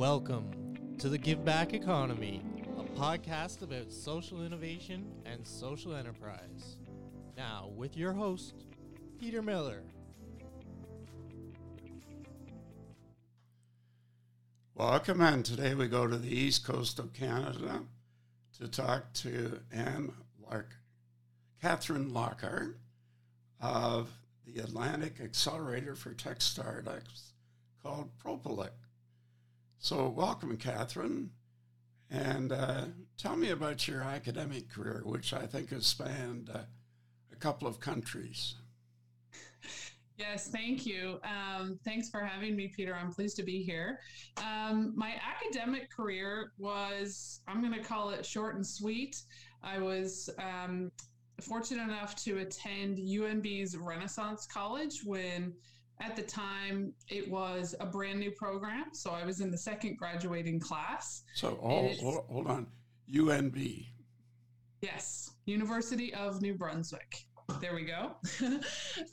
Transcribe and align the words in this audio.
Welcome 0.00 0.96
to 0.96 1.10
the 1.10 1.18
Give 1.18 1.44
Back 1.44 1.74
Economy, 1.74 2.42
a 2.78 2.84
podcast 2.98 3.60
about 3.60 3.92
social 3.92 4.42
innovation 4.42 5.04
and 5.26 5.46
social 5.46 5.94
enterprise. 5.94 6.78
Now, 7.36 7.68
with 7.76 7.98
your 7.98 8.14
host, 8.14 8.64
Peter 9.18 9.42
Miller. 9.42 9.82
Welcome, 14.74 15.20
and 15.20 15.44
today 15.44 15.74
we 15.74 15.86
go 15.86 16.06
to 16.06 16.16
the 16.16 16.34
east 16.34 16.64
coast 16.64 16.98
of 16.98 17.12
Canada 17.12 17.82
to 18.58 18.68
talk 18.68 19.12
to 19.12 19.60
Anne 19.70 20.14
Lark, 20.42 20.76
Kathryn 21.62 22.10
Lockhart 22.10 22.78
of 23.60 24.08
the 24.46 24.62
Atlantic 24.62 25.20
Accelerator 25.22 25.94
for 25.94 26.14
Tech 26.14 26.40
Startups 26.40 27.34
called 27.82 28.08
Propellic. 28.16 28.70
So, 29.82 30.10
welcome, 30.10 30.58
Kathryn, 30.58 31.28
and 32.10 32.52
uh, 32.52 32.84
tell 33.16 33.34
me 33.34 33.48
about 33.48 33.88
your 33.88 34.02
academic 34.02 34.68
career, 34.68 35.00
which 35.06 35.32
I 35.32 35.46
think 35.46 35.70
has 35.70 35.86
spanned 35.86 36.50
uh, 36.52 36.58
a 37.32 37.36
couple 37.36 37.66
of 37.66 37.80
countries. 37.80 38.56
Yes, 40.18 40.48
thank 40.48 40.84
you. 40.84 41.18
Um, 41.24 41.80
thanks 41.82 42.10
for 42.10 42.20
having 42.20 42.54
me, 42.56 42.68
Peter. 42.76 42.94
I'm 42.94 43.10
pleased 43.10 43.36
to 43.36 43.42
be 43.42 43.62
here. 43.62 44.00
Um, 44.36 44.92
my 44.94 45.14
academic 45.14 45.90
career 45.90 46.52
was, 46.58 47.40
I'm 47.48 47.62
going 47.62 47.72
to 47.72 47.82
call 47.82 48.10
it 48.10 48.26
short 48.26 48.56
and 48.56 48.66
sweet. 48.66 49.16
I 49.62 49.78
was 49.78 50.28
um, 50.38 50.92
fortunate 51.40 51.84
enough 51.84 52.16
to 52.24 52.40
attend 52.40 52.98
UNB's 52.98 53.78
Renaissance 53.78 54.46
College 54.46 55.00
when 55.06 55.54
at 56.00 56.16
the 56.16 56.22
time 56.22 56.92
it 57.08 57.30
was 57.30 57.74
a 57.80 57.86
brand 57.86 58.18
new 58.18 58.30
program. 58.30 58.86
So 58.92 59.10
I 59.10 59.24
was 59.24 59.40
in 59.40 59.50
the 59.50 59.58
second 59.58 59.96
graduating 59.96 60.60
class. 60.60 61.22
So, 61.34 61.58
oh, 61.62 61.88
hold, 62.02 62.24
hold 62.28 62.46
on. 62.46 62.66
UNB. 63.12 63.86
Yes, 64.80 65.32
University 65.44 66.14
of 66.14 66.40
New 66.40 66.54
Brunswick. 66.54 67.24
There 67.60 67.74
we 67.74 67.84
go. 67.84 68.12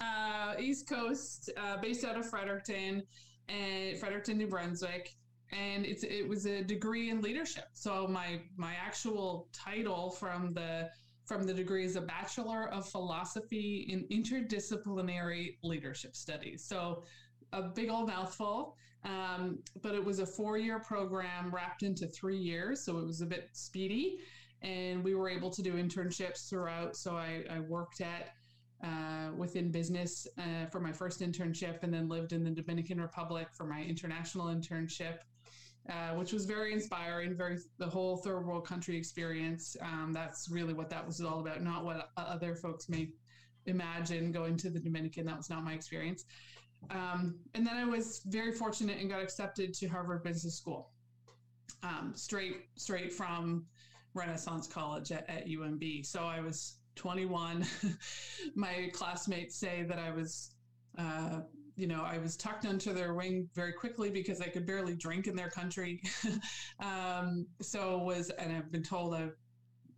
uh, 0.02 0.54
East 0.60 0.88
Coast, 0.88 1.50
uh, 1.58 1.78
based 1.78 2.06
out 2.06 2.18
of 2.18 2.30
Fredericton 2.30 3.04
and 3.50 3.98
Fredericton, 3.98 4.38
New 4.38 4.48
Brunswick. 4.48 5.10
And 5.52 5.86
it's 5.86 6.04
it 6.04 6.28
was 6.28 6.46
a 6.46 6.62
degree 6.62 7.10
in 7.10 7.22
leadership. 7.22 7.66
So 7.74 8.08
my 8.08 8.42
my 8.58 8.74
actual 8.74 9.48
title 9.54 10.12
from 10.12 10.54
the 10.54 10.90
from 11.28 11.44
the 11.44 11.54
degree 11.54 11.84
is 11.86 11.98
a 11.98 12.02
Bachelor 12.02 12.70
of 12.70 12.88
Philosophy 12.88 13.86
in 13.90 14.06
Interdisciplinary 14.06 15.58
Leadership 15.62 16.16
Studies. 16.16 16.64
So 16.64 17.04
a 17.52 17.64
big 17.64 17.90
old 17.90 18.08
mouthful, 18.08 18.78
um, 19.04 19.60
but 19.82 19.94
it 19.94 20.04
was 20.04 20.20
a 20.20 20.26
four 20.26 20.58
year 20.58 20.80
program 20.80 21.54
wrapped 21.54 21.84
into 21.84 22.08
three 22.08 22.38
years. 22.38 22.84
So 22.84 22.98
it 22.98 23.06
was 23.06 23.22
a 23.22 23.26
bit 23.26 23.50
speedy. 23.52 24.20
And 24.62 25.04
we 25.04 25.16
were 25.16 25.30
able 25.30 25.52
to 25.52 25.62
do 25.62 25.74
internships 25.74 26.50
throughout. 26.50 26.96
So 26.96 27.16
I, 27.16 27.44
I 27.52 27.60
worked 27.60 28.02
at 28.02 28.34
uh, 28.84 29.32
within 29.36 29.70
business 29.70 30.28
uh, 30.38 30.68
for 30.72 30.80
my 30.80 30.92
first 30.92 31.20
internship 31.22 31.84
and 31.84 31.94
then 31.94 32.08
lived 32.08 32.32
in 32.32 32.44
the 32.44 32.52
Dominican 32.52 33.02
Republic 33.02 33.48
for 33.54 33.66
my 33.66 33.84
international 33.84 34.48
internship 34.48 35.20
uh, 35.90 36.16
which 36.16 36.34
was 36.34 36.46
very 36.46 36.74
inspiring. 36.74 37.36
Very 37.36 37.58
the 37.78 37.88
whole 37.88 38.18
third 38.18 38.46
world 38.46 38.66
country 38.66 38.98
experience. 38.98 39.76
Um, 39.82 40.12
that's 40.14 40.50
really 40.50 40.74
what 40.74 40.90
that 40.90 41.06
was 41.06 41.22
all 41.22 41.40
about. 41.40 41.62
Not 41.62 41.86
what 41.86 42.10
other 42.18 42.56
folks 42.56 42.90
may 42.90 43.10
imagine 43.66 44.32
going 44.32 44.58
to 44.58 44.70
the 44.70 44.80
Dominican. 44.80 45.26
That 45.26 45.38
was 45.38 45.50
not 45.50 45.64
my 45.64 45.74
experience. 45.74 46.26
Um, 46.92 47.40
and 47.54 47.66
then 47.66 47.76
I 47.76 47.86
was 47.86 48.22
very 48.26 48.52
fortunate 48.52 49.00
and 49.00 49.10
got 49.10 49.22
accepted 49.22 49.74
to 49.76 49.88
Harvard 49.88 50.24
Business 50.24 50.56
School, 50.56 50.92
um, 51.84 52.14
straight 52.16 52.66
straight 52.76 53.12
from 53.12 53.66
Renaissance 54.14 54.68
College 54.68 55.12
at, 55.12 55.30
at 55.30 55.48
UNB. 55.48 56.06
So 56.06 56.24
I 56.24 56.40
was 56.40 56.78
21. 56.96 57.66
my 58.56 58.90
classmates 58.94 59.58
say 59.58 59.84
that 59.84 60.00
I 60.00 60.12
was 60.12 60.52
uh, 60.98 61.42
you 61.78 61.86
know, 61.86 62.02
I 62.02 62.18
was 62.18 62.36
tucked 62.36 62.66
under 62.66 62.92
their 62.92 63.14
wing 63.14 63.48
very 63.54 63.72
quickly 63.72 64.10
because 64.10 64.42
I 64.42 64.48
could 64.48 64.66
barely 64.66 64.96
drink 64.96 65.28
in 65.28 65.36
their 65.36 65.50
country. 65.50 66.02
um, 66.80 67.46
so 67.62 68.00
was, 68.00 68.32
and 68.32 68.52
I've 68.52 68.72
been 68.72 68.84
told 68.84 69.14
I've, 69.14 69.36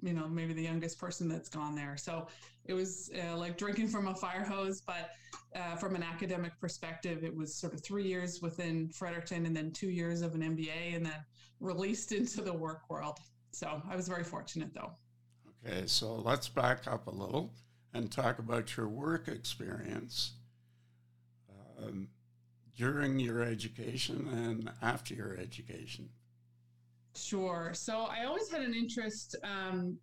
you 0.01 0.13
know, 0.13 0.27
maybe 0.27 0.53
the 0.53 0.61
youngest 0.61 0.99
person 0.99 1.29
that's 1.29 1.47
gone 1.47 1.75
there. 1.75 1.95
So 1.95 2.27
it 2.65 2.73
was 2.73 3.09
uh, 3.23 3.37
like 3.37 3.57
drinking 3.57 3.87
from 3.87 4.09
a 4.09 4.13
fire 4.13 4.43
hose, 4.43 4.81
but 4.81 5.11
uh, 5.55 5.77
from 5.77 5.95
an 5.95 6.03
academic 6.03 6.51
perspective, 6.59 7.23
it 7.23 7.35
was 7.35 7.55
sort 7.55 7.73
of 7.73 7.81
three 7.81 8.05
years 8.05 8.41
within 8.41 8.89
Fredericton 8.89 9.45
and 9.45 9.55
then 9.55 9.71
two 9.71 9.89
years 9.89 10.21
of 10.21 10.35
an 10.35 10.41
MBA 10.41 10.95
and 10.95 11.05
then 11.05 11.25
released 11.61 12.11
into 12.11 12.41
the 12.41 12.53
work 12.53 12.89
world. 12.89 13.19
So 13.51 13.81
I 13.89 13.95
was 13.95 14.09
very 14.09 14.25
fortunate 14.25 14.73
though. 14.73 14.91
Okay, 15.65 15.83
so 15.85 16.15
let's 16.15 16.49
back 16.49 16.87
up 16.87 17.07
a 17.07 17.11
little 17.11 17.53
and 17.93 18.11
talk 18.11 18.39
about 18.39 18.75
your 18.75 18.87
work 18.89 19.29
experience 19.29 20.33
um, 21.81 22.07
during 22.77 23.19
your 23.19 23.43
education 23.43 24.27
and 24.31 24.71
after 24.81 25.13
your 25.13 25.37
education? 25.37 26.09
Sure. 27.15 27.71
So 27.73 28.07
I 28.09 28.25
always 28.25 28.49
had 28.49 28.61
an 28.61 28.73
interest. 28.73 29.35
Um, 29.43 29.97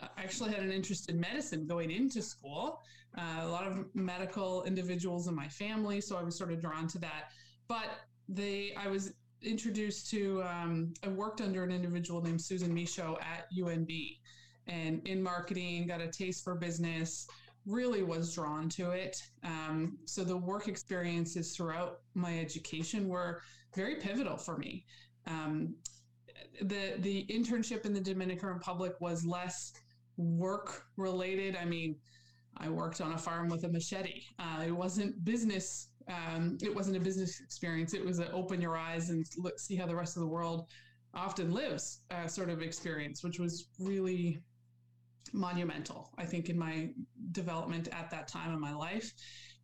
I 0.00 0.22
actually 0.22 0.52
had 0.52 0.62
an 0.62 0.72
interest 0.72 1.08
in 1.08 1.18
medicine 1.18 1.66
going 1.66 1.90
into 1.90 2.22
school. 2.22 2.80
Uh, 3.16 3.40
a 3.42 3.48
lot 3.48 3.66
of 3.66 3.84
medical 3.94 4.64
individuals 4.64 5.28
in 5.28 5.34
my 5.34 5.48
family, 5.48 6.00
so 6.00 6.16
I 6.16 6.22
was 6.22 6.36
sort 6.36 6.52
of 6.52 6.60
drawn 6.60 6.86
to 6.88 6.98
that. 6.98 7.30
But 7.68 7.90
they, 8.28 8.74
I 8.76 8.88
was 8.88 9.12
introduced 9.42 10.10
to. 10.10 10.42
Um, 10.42 10.94
I 11.04 11.08
worked 11.08 11.40
under 11.40 11.62
an 11.62 11.70
individual 11.70 12.22
named 12.22 12.40
Susan 12.40 12.74
Michaud 12.74 13.18
at 13.20 13.46
UNB, 13.56 14.18
and 14.66 15.06
in 15.06 15.22
marketing, 15.22 15.86
got 15.86 16.00
a 16.00 16.08
taste 16.08 16.44
for 16.44 16.54
business 16.54 17.26
really 17.66 18.02
was 18.02 18.34
drawn 18.34 18.68
to 18.68 18.90
it. 18.90 19.16
Um, 19.44 19.98
so 20.04 20.24
the 20.24 20.36
work 20.36 20.68
experiences 20.68 21.56
throughout 21.56 22.00
my 22.14 22.38
education 22.38 23.08
were 23.08 23.40
very 23.74 23.96
pivotal 23.96 24.36
for 24.36 24.56
me. 24.58 24.84
Um, 25.26 25.74
the 26.60 26.94
the 26.98 27.26
internship 27.30 27.86
in 27.86 27.94
the 27.94 28.00
Dominican 28.00 28.48
Republic 28.48 28.94
was 29.00 29.24
less 29.24 29.72
work 30.16 30.84
related. 30.96 31.56
I 31.56 31.64
mean, 31.64 31.96
I 32.56 32.68
worked 32.68 33.00
on 33.00 33.12
a 33.12 33.18
farm 33.18 33.48
with 33.48 33.64
a 33.64 33.68
machete. 33.68 34.22
Uh, 34.38 34.64
it 34.66 34.72
wasn't 34.72 35.24
business. 35.24 35.88
Um, 36.08 36.58
it 36.62 36.74
wasn't 36.74 36.96
a 36.96 37.00
business 37.00 37.40
experience. 37.40 37.94
It 37.94 38.04
was 38.04 38.18
an 38.18 38.28
open 38.32 38.60
your 38.60 38.76
eyes 38.76 39.10
and 39.10 39.24
look, 39.38 39.58
see 39.58 39.76
how 39.76 39.86
the 39.86 39.96
rest 39.96 40.16
of 40.16 40.22
the 40.22 40.28
world 40.28 40.66
often 41.14 41.52
lives 41.52 42.00
uh, 42.10 42.26
sort 42.26 42.50
of 42.50 42.62
experience, 42.62 43.22
which 43.22 43.38
was 43.38 43.68
really 43.78 44.40
monumental, 45.32 46.10
I 46.18 46.24
think, 46.24 46.48
in 46.48 46.58
my 46.58 46.90
development 47.32 47.88
at 47.92 48.10
that 48.10 48.28
time 48.28 48.52
in 48.52 48.60
my 48.60 48.74
life. 48.74 49.12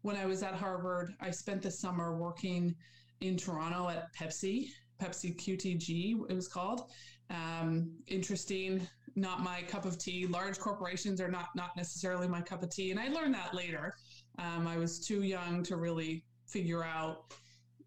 When 0.03 0.17
I 0.17 0.27
was 0.27 0.43
at 0.43 0.55
Harvard, 0.55 1.15
I 1.21 1.31
spent 1.31 1.63
the 1.63 1.71
summer 1.71 2.17
working 2.17 2.75
in 3.21 3.37
Toronto 3.37 3.89
at 3.89 4.15
Pepsi, 4.15 4.69
Pepsi 5.01 5.37
QTG, 5.37 6.31
it 6.31 6.35
was 6.35 6.49
called. 6.49 6.91
Um, 7.31 7.93
interesting, 8.07 8.87
not 9.15 9.43
my 9.43 9.63
cup 9.63 9.85
of 9.85 9.99
tea. 9.99 10.27
Large 10.27 10.59
corporations 10.59 11.21
are 11.21 11.29
not 11.29 11.49
not 11.55 11.77
necessarily 11.77 12.29
my 12.29 12.41
cup 12.41 12.63
of 12.63 12.71
tea, 12.71 12.91
and 12.91 12.99
I 13.01 13.09
learned 13.09 13.35
that 13.35 13.55
later. 13.55 13.95
Um, 14.39 14.67
I 14.67 14.77
was 14.77 15.01
too 15.01 15.23
young 15.23 15.63
to 15.65 15.77
really 15.77 16.25
figure 16.47 16.85
out, 16.85 17.35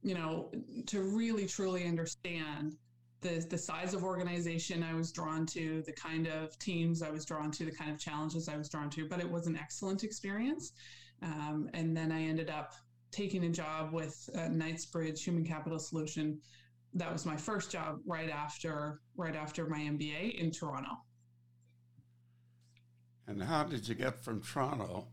you 0.04 0.14
know, 0.14 0.52
to 0.88 1.02
really 1.02 1.48
truly 1.48 1.88
understand 1.88 2.76
the 3.22 3.46
the 3.50 3.58
size 3.58 3.94
of 3.94 4.04
organization 4.04 4.84
I 4.84 4.94
was 4.94 5.12
drawn 5.12 5.46
to, 5.48 5.84
the 5.86 5.94
kind 5.94 6.28
of 6.28 6.58
teams 6.60 7.02
I 7.02 7.10
was 7.10 7.26
drawn 7.26 7.52
to, 7.52 7.66
the 7.66 7.72
kind 7.72 7.92
of 7.92 8.00
challenges 8.00 8.50
I 8.50 8.58
was 8.58 8.70
drawn 8.70 8.90
to. 8.92 9.08
But 9.08 9.20
it 9.20 9.30
was 9.30 9.48
an 9.48 9.56
excellent 9.56 10.04
experience. 10.04 10.74
Um, 11.22 11.70
and 11.74 11.96
then 11.96 12.12
I 12.12 12.24
ended 12.24 12.50
up 12.50 12.74
taking 13.12 13.44
a 13.46 13.50
job 13.50 13.94
with 13.94 14.30
uh, 14.36 14.48
Knightsbridge 14.48 15.24
Human 15.24 15.46
Capital 15.46 15.78
Solution. 15.78 16.40
That 16.94 17.12
was 17.14 17.26
my 17.26 17.38
first 17.38 17.72
job 17.72 18.00
right 18.06 18.30
after 18.30 19.02
right 19.16 19.36
after 19.36 19.68
my 19.68 19.80
MBA 19.80 20.40
in 20.40 20.52
Toronto. 20.52 20.92
And 23.28 23.42
how 23.42 23.64
did 23.64 23.88
you 23.88 23.96
get 23.96 24.20
from 24.20 24.42
Toronto 24.42 25.08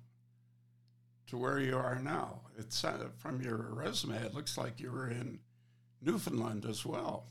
to 1.28 1.36
where 1.36 1.60
you 1.60 1.76
are 1.76 2.00
now? 2.00 2.40
It's 2.58 2.82
uh, 2.84 3.08
from 3.16 3.42
your 3.42 3.74
resume. 3.74 4.16
It 4.16 4.34
looks 4.34 4.56
like 4.56 4.80
you 4.80 4.90
were 4.90 5.08
in 5.08 5.40
Newfoundland 6.00 6.64
as 6.64 6.86
well. 6.86 7.26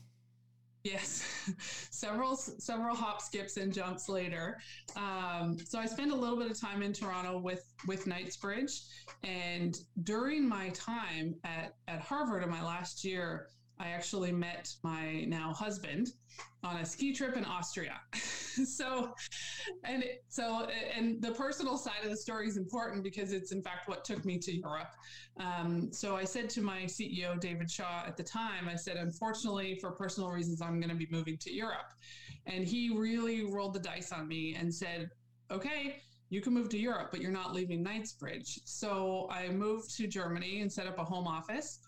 Yes, 0.84 1.24
several 1.90 2.36
several 2.36 2.94
hop, 2.94 3.20
skips, 3.20 3.56
and 3.56 3.72
jumps 3.72 4.08
later. 4.08 4.58
Um, 4.96 5.58
so 5.64 5.78
I 5.78 5.86
spent 5.86 6.12
a 6.12 6.14
little 6.14 6.38
bit 6.38 6.50
of 6.50 6.58
time 6.58 6.82
in 6.82 6.92
Toronto 6.92 7.38
with 7.38 7.64
with 7.86 8.06
Knightsbridge, 8.06 8.82
and 9.22 9.76
during 10.04 10.48
my 10.48 10.70
time 10.70 11.34
at 11.44 11.72
at 11.88 12.00
Harvard 12.00 12.42
in 12.44 12.50
my 12.50 12.62
last 12.62 13.04
year, 13.04 13.48
I 13.80 13.88
actually 13.88 14.32
met 14.32 14.72
my 14.82 15.24
now 15.28 15.52
husband 15.52 16.08
on 16.64 16.76
a 16.78 16.84
ski 16.84 17.12
trip 17.12 17.36
in 17.36 17.44
Austria. 17.44 18.00
so, 18.12 19.14
and 19.84 20.02
it, 20.02 20.24
so, 20.28 20.66
and 20.96 21.22
the 21.22 21.32
personal 21.32 21.76
side 21.76 22.04
of 22.04 22.10
the 22.10 22.16
story 22.16 22.48
is 22.48 22.56
important 22.56 23.04
because 23.04 23.32
it's 23.32 23.52
in 23.52 23.62
fact 23.62 23.88
what 23.88 24.04
took 24.04 24.24
me 24.24 24.38
to 24.38 24.56
Europe. 24.56 24.90
Um, 25.38 25.92
so 25.92 26.16
I 26.16 26.24
said 26.24 26.50
to 26.50 26.62
my 26.62 26.82
CEO, 26.82 27.38
David 27.38 27.70
Shaw, 27.70 28.04
at 28.06 28.16
the 28.16 28.24
time, 28.24 28.68
I 28.68 28.74
said, 28.74 28.96
unfortunately, 28.96 29.78
for 29.80 29.92
personal 29.92 30.30
reasons, 30.30 30.60
I'm 30.60 30.80
going 30.80 30.90
to 30.90 30.96
be 30.96 31.08
moving 31.10 31.38
to 31.38 31.52
Europe. 31.52 31.92
And 32.46 32.66
he 32.66 32.96
really 32.96 33.44
rolled 33.44 33.74
the 33.74 33.80
dice 33.80 34.10
on 34.10 34.26
me 34.26 34.56
and 34.58 34.74
said, 34.74 35.10
okay, 35.50 36.02
you 36.30 36.40
can 36.40 36.52
move 36.52 36.68
to 36.70 36.78
Europe, 36.78 37.08
but 37.10 37.20
you're 37.20 37.30
not 37.30 37.54
leaving 37.54 37.82
Knightsbridge. 37.82 38.60
So 38.64 39.28
I 39.30 39.48
moved 39.48 39.96
to 39.96 40.06
Germany 40.06 40.60
and 40.60 40.70
set 40.70 40.86
up 40.86 40.98
a 40.98 41.04
home 41.04 41.26
office 41.26 41.80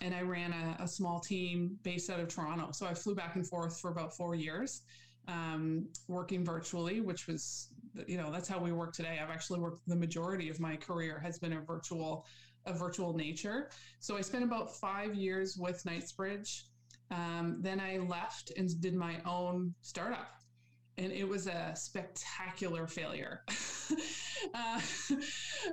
and 0.00 0.14
I 0.14 0.22
ran 0.22 0.52
a, 0.52 0.82
a, 0.82 0.88
small 0.88 1.20
team 1.20 1.76
based 1.82 2.10
out 2.10 2.20
of 2.20 2.28
Toronto. 2.28 2.70
So 2.72 2.86
I 2.86 2.94
flew 2.94 3.14
back 3.14 3.36
and 3.36 3.46
forth 3.46 3.78
for 3.80 3.90
about 3.90 4.16
four 4.16 4.34
years, 4.34 4.82
um, 5.28 5.86
working 6.08 6.44
virtually, 6.44 7.00
which 7.00 7.26
was, 7.26 7.68
you 8.06 8.16
know, 8.16 8.30
that's 8.30 8.48
how 8.48 8.58
we 8.58 8.72
work 8.72 8.94
today. 8.94 9.18
I've 9.22 9.30
actually 9.30 9.60
worked 9.60 9.86
the 9.86 9.96
majority 9.96 10.48
of 10.48 10.58
my 10.58 10.76
career 10.76 11.18
has 11.18 11.38
been 11.38 11.52
a 11.52 11.60
virtual, 11.60 12.24
a 12.66 12.72
virtual 12.72 13.14
nature. 13.14 13.70
So 13.98 14.16
I 14.16 14.22
spent 14.22 14.44
about 14.44 14.74
five 14.76 15.14
years 15.14 15.56
with 15.58 15.84
Knightsbridge. 15.84 16.66
Um, 17.10 17.58
then 17.60 17.80
I 17.80 17.98
left 17.98 18.52
and 18.56 18.68
did 18.80 18.94
my 18.94 19.20
own 19.26 19.74
startup 19.82 20.39
and 21.00 21.12
it 21.12 21.26
was 21.26 21.46
a 21.46 21.72
spectacular 21.74 22.86
failure. 22.86 23.42
uh, 24.54 24.80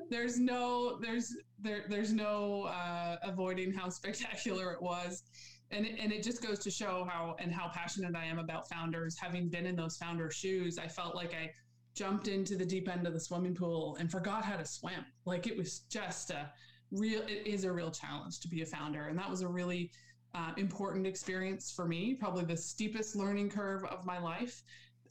there's 0.09 0.39
no 0.39 0.97
there's 1.01 1.35
there 1.59 1.83
there's 1.89 2.13
no 2.13 2.63
uh, 2.63 3.17
avoiding 3.23 3.73
how 3.73 3.89
spectacular 3.89 4.71
it 4.71 4.81
was. 4.81 5.23
And 5.69 5.85
it, 5.85 5.99
and 5.99 6.13
it 6.13 6.23
just 6.23 6.41
goes 6.41 6.59
to 6.59 6.71
show 6.71 7.05
how 7.09 7.35
and 7.39 7.51
how 7.51 7.69
passionate 7.73 8.15
I 8.15 8.23
am 8.23 8.39
about 8.39 8.69
founders. 8.69 9.17
Having 9.19 9.49
been 9.49 9.65
in 9.65 9.75
those 9.75 9.97
founder 9.97 10.31
shoes, 10.31 10.77
I 10.79 10.87
felt 10.87 11.13
like 11.13 11.33
I 11.33 11.51
jumped 11.93 12.29
into 12.29 12.55
the 12.55 12.65
deep 12.65 12.87
end 12.87 13.05
of 13.05 13.11
the 13.11 13.19
swimming 13.19 13.53
pool 13.53 13.97
and 13.99 14.09
forgot 14.09 14.45
how 14.45 14.55
to 14.55 14.65
swim. 14.65 15.05
Like 15.25 15.45
it 15.45 15.57
was 15.57 15.79
just 15.91 16.31
a 16.31 16.49
real, 16.91 17.21
it 17.23 17.45
is 17.45 17.65
a 17.65 17.71
real 17.71 17.91
challenge 17.91 18.39
to 18.41 18.47
be 18.47 18.61
a 18.61 18.65
founder. 18.65 19.07
And 19.07 19.19
that 19.19 19.29
was 19.29 19.41
a 19.41 19.47
really 19.47 19.91
uh, 20.33 20.51
important 20.55 21.05
experience 21.05 21.73
for 21.75 21.85
me, 21.85 22.13
probably 22.13 22.45
the 22.45 22.55
steepest 22.55 23.17
learning 23.17 23.49
curve 23.49 23.83
of 23.85 24.05
my 24.05 24.19
life 24.19 24.63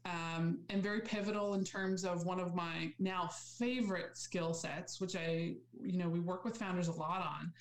um, 0.07 0.61
and 0.71 0.83
very 0.83 1.01
pivotal 1.01 1.55
in 1.55 1.65
terms 1.65 2.05
of 2.05 2.25
one 2.25 2.39
of 2.39 2.55
my 2.55 2.93
now 2.99 3.29
favorite 3.59 4.17
skill 4.17 4.55
sets, 4.55 5.01
which 5.01 5.17
I, 5.17 5.55
you 5.83 5.99
know, 5.99 6.09
we 6.09 6.21
work 6.21 6.45
with 6.45 6.57
founders 6.57 6.89
a 6.89 6.93
lot 6.93 7.23
on. 7.23 7.53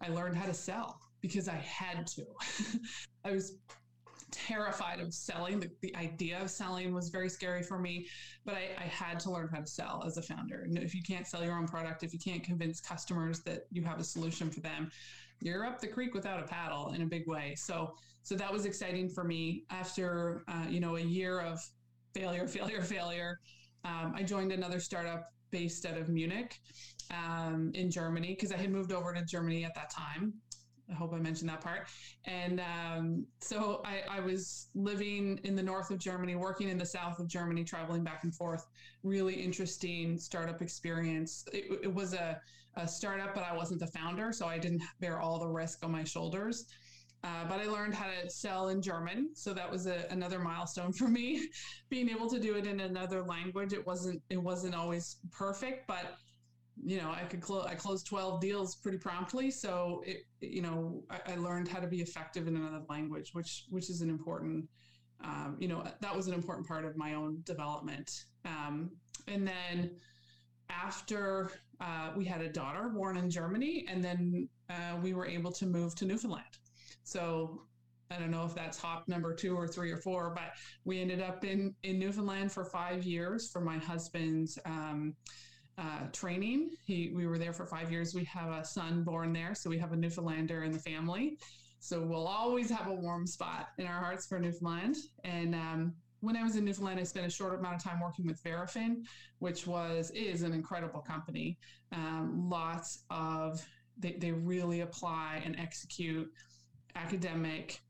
I 0.00 0.08
learned 0.08 0.36
how 0.36 0.46
to 0.46 0.54
sell 0.54 0.98
because 1.20 1.48
I 1.48 1.56
had 1.56 2.06
to. 2.08 2.24
I 3.24 3.32
was 3.32 3.58
terrified 4.30 5.00
of 5.00 5.12
selling. 5.12 5.60
The, 5.60 5.70
the, 5.82 5.94
idea 5.96 6.40
of 6.40 6.50
selling 6.50 6.94
was 6.94 7.10
very 7.10 7.28
scary 7.28 7.62
for 7.62 7.78
me, 7.78 8.06
but 8.46 8.54
I, 8.54 8.70
I, 8.78 8.84
had 8.84 9.18
to 9.20 9.30
learn 9.30 9.48
how 9.52 9.60
to 9.60 9.66
sell 9.66 10.02
as 10.06 10.16
a 10.16 10.22
founder. 10.22 10.62
And 10.62 10.78
if 10.78 10.94
you 10.94 11.02
can't 11.02 11.26
sell 11.26 11.44
your 11.44 11.58
own 11.58 11.66
product, 11.66 12.04
if 12.04 12.12
you 12.12 12.18
can't 12.18 12.42
convince 12.42 12.80
customers 12.80 13.40
that 13.40 13.66
you 13.70 13.82
have 13.82 13.98
a 13.98 14.04
solution 14.04 14.48
for 14.50 14.60
them, 14.60 14.90
you're 15.40 15.66
up 15.66 15.80
the 15.80 15.88
creek 15.88 16.14
without 16.14 16.42
a 16.42 16.46
paddle 16.46 16.92
in 16.92 17.02
a 17.02 17.06
big 17.06 17.26
way. 17.26 17.54
So, 17.56 17.94
so 18.22 18.36
that 18.36 18.52
was 18.52 18.66
exciting 18.66 19.08
for 19.08 19.24
me. 19.24 19.64
After 19.70 20.44
uh, 20.48 20.66
you 20.68 20.80
know 20.80 20.96
a 20.96 21.00
year 21.00 21.40
of 21.40 21.60
failure, 22.14 22.46
failure, 22.46 22.82
failure. 22.82 23.38
Um, 23.84 24.12
I 24.14 24.22
joined 24.22 24.52
another 24.52 24.80
startup 24.80 25.32
based 25.50 25.86
out 25.86 25.96
of 25.96 26.08
Munich 26.08 26.58
um, 27.10 27.70
in 27.74 27.90
Germany 27.90 28.34
because 28.34 28.52
I 28.52 28.56
had 28.56 28.70
moved 28.70 28.92
over 28.92 29.12
to 29.12 29.24
Germany 29.24 29.64
at 29.64 29.74
that 29.74 29.90
time. 29.90 30.34
I 30.90 30.94
hope 30.94 31.14
I 31.14 31.18
mentioned 31.18 31.48
that 31.50 31.60
part. 31.60 31.86
And 32.24 32.60
um, 32.60 33.26
so 33.40 33.80
I, 33.84 34.02
I, 34.10 34.20
was 34.20 34.68
living 34.74 35.38
in 35.44 35.54
the 35.54 35.62
north 35.62 35.90
of 35.90 35.98
Germany, 35.98 36.34
working 36.34 36.68
in 36.68 36.78
the 36.78 36.86
south 36.86 37.20
of 37.20 37.28
Germany, 37.28 37.62
traveling 37.62 38.02
back 38.02 38.24
and 38.24 38.34
forth. 38.34 38.66
Really 39.04 39.34
interesting 39.34 40.18
startup 40.18 40.62
experience. 40.62 41.44
It, 41.52 41.80
it 41.84 41.94
was 41.94 42.14
a, 42.14 42.40
a 42.76 42.88
startup, 42.88 43.34
but 43.34 43.44
I 43.44 43.56
wasn't 43.56 43.78
the 43.78 43.86
founder, 43.86 44.32
so 44.32 44.46
I 44.46 44.58
didn't 44.58 44.82
bear 44.98 45.20
all 45.20 45.38
the 45.38 45.48
risk 45.48 45.84
on 45.84 45.92
my 45.92 46.04
shoulders. 46.04 46.66
Uh, 47.22 47.44
but 47.46 47.60
I 47.60 47.66
learned 47.66 47.94
how 47.94 48.06
to 48.06 48.30
sell 48.30 48.68
in 48.68 48.80
German, 48.80 49.30
so 49.34 49.52
that 49.52 49.70
was 49.70 49.86
a, 49.86 50.06
another 50.10 50.38
milestone 50.38 50.92
for 50.92 51.06
me. 51.06 51.48
Being 51.90 52.08
able 52.08 52.30
to 52.30 52.40
do 52.40 52.54
it 52.56 52.66
in 52.66 52.80
another 52.80 53.22
language, 53.22 53.74
it 53.74 53.86
wasn't 53.86 54.22
it 54.30 54.42
wasn't 54.42 54.74
always 54.74 55.16
perfect, 55.30 55.86
but 55.86 56.16
you 56.82 56.96
know 56.96 57.10
I 57.10 57.24
could 57.24 57.42
close 57.42 57.66
I 57.66 57.74
closed 57.74 58.06
twelve 58.06 58.40
deals 58.40 58.76
pretty 58.76 58.96
promptly. 58.96 59.50
So 59.50 60.02
it 60.06 60.24
you 60.40 60.62
know 60.62 61.02
I, 61.10 61.32
I, 61.32 61.36
learned 61.36 61.68
how 61.68 61.78
to 61.78 61.86
be 61.86 62.00
effective 62.00 62.48
in 62.48 62.56
another 62.56 62.82
language, 62.88 63.30
which 63.34 63.66
which 63.68 63.90
is 63.90 64.00
an 64.00 64.08
important 64.08 64.66
um, 65.22 65.56
you 65.58 65.68
know 65.68 65.84
that 66.00 66.16
was 66.16 66.26
an 66.26 66.32
important 66.32 66.66
part 66.66 66.86
of 66.86 66.96
my 66.96 67.12
own 67.12 67.42
development. 67.44 68.24
Um, 68.46 68.92
and 69.28 69.46
then 69.46 69.90
after 70.70 71.50
uh, 71.80 72.12
we 72.16 72.24
had 72.24 72.40
a 72.40 72.48
daughter 72.48 72.88
born 72.88 73.18
in 73.18 73.28
Germany, 73.28 73.84
and 73.88 74.02
then 74.02 74.48
uh, 74.70 74.96
we 75.02 75.12
were 75.12 75.26
able 75.26 75.52
to 75.52 75.66
move 75.66 75.94
to 75.96 76.06
Newfoundland. 76.06 76.44
So 77.04 77.62
I 78.10 78.18
don't 78.18 78.30
know 78.30 78.44
if 78.44 78.54
that's 78.54 78.78
hop 78.78 79.06
number 79.08 79.34
two 79.34 79.56
or 79.56 79.68
three 79.68 79.90
or 79.90 79.96
four, 79.96 80.32
but 80.34 80.52
we 80.84 81.00
ended 81.00 81.20
up 81.20 81.44
in, 81.44 81.74
in 81.82 81.98
Newfoundland 81.98 82.50
for 82.50 82.64
five 82.64 83.04
years 83.04 83.50
for 83.50 83.60
my 83.60 83.78
husband's 83.78 84.58
um, 84.66 85.14
uh, 85.78 86.06
training. 86.12 86.70
He, 86.84 87.12
we 87.14 87.26
were 87.26 87.38
there 87.38 87.52
for 87.52 87.66
five 87.66 87.90
years. 87.90 88.14
We 88.14 88.24
have 88.24 88.50
a 88.50 88.64
son 88.64 89.04
born 89.04 89.32
there, 89.32 89.54
so 89.54 89.70
we 89.70 89.78
have 89.78 89.92
a 89.92 89.96
Newfoundlander 89.96 90.64
in 90.64 90.72
the 90.72 90.78
family. 90.78 91.38
So 91.78 92.02
we'll 92.02 92.26
always 92.26 92.68
have 92.70 92.88
a 92.88 92.92
warm 92.92 93.26
spot 93.26 93.68
in 93.78 93.86
our 93.86 94.00
hearts 94.00 94.26
for 94.26 94.38
Newfoundland. 94.38 94.96
And 95.24 95.54
um, 95.54 95.94
when 96.20 96.36
I 96.36 96.42
was 96.42 96.56
in 96.56 96.64
Newfoundland, 96.64 97.00
I 97.00 97.04
spent 97.04 97.26
a 97.26 97.30
short 97.30 97.58
amount 97.58 97.76
of 97.76 97.82
time 97.82 98.00
working 98.00 98.26
with 98.26 98.42
Verafin, 98.42 99.04
which 99.38 99.66
was 99.66 100.10
is 100.10 100.42
an 100.42 100.52
incredible 100.52 101.00
company. 101.00 101.58
Um, 101.92 102.48
lots 102.50 103.04
of 103.08 103.64
they, 103.98 104.12
they 104.12 104.32
really 104.32 104.80
apply 104.82 105.42
and 105.44 105.58
execute 105.58 106.30
academic 106.96 107.80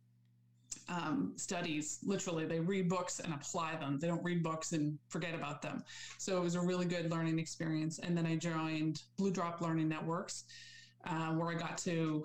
um, 0.88 1.32
studies. 1.36 1.98
Literally, 2.04 2.44
they 2.46 2.60
read 2.60 2.88
books 2.88 3.20
and 3.20 3.32
apply 3.32 3.76
them. 3.76 3.98
They 4.00 4.08
don't 4.08 4.22
read 4.24 4.42
books 4.42 4.72
and 4.72 4.98
forget 5.08 5.34
about 5.34 5.62
them. 5.62 5.84
So 6.18 6.36
it 6.36 6.40
was 6.40 6.56
a 6.56 6.60
really 6.60 6.86
good 6.86 7.10
learning 7.10 7.38
experience. 7.38 7.98
And 8.00 8.16
then 8.16 8.26
I 8.26 8.36
joined 8.36 9.02
Bluedrop 9.18 9.60
Learning 9.60 9.88
Networks, 9.88 10.44
uh, 11.04 11.32
where 11.32 11.48
I 11.48 11.54
got 11.54 11.78
to 11.78 12.24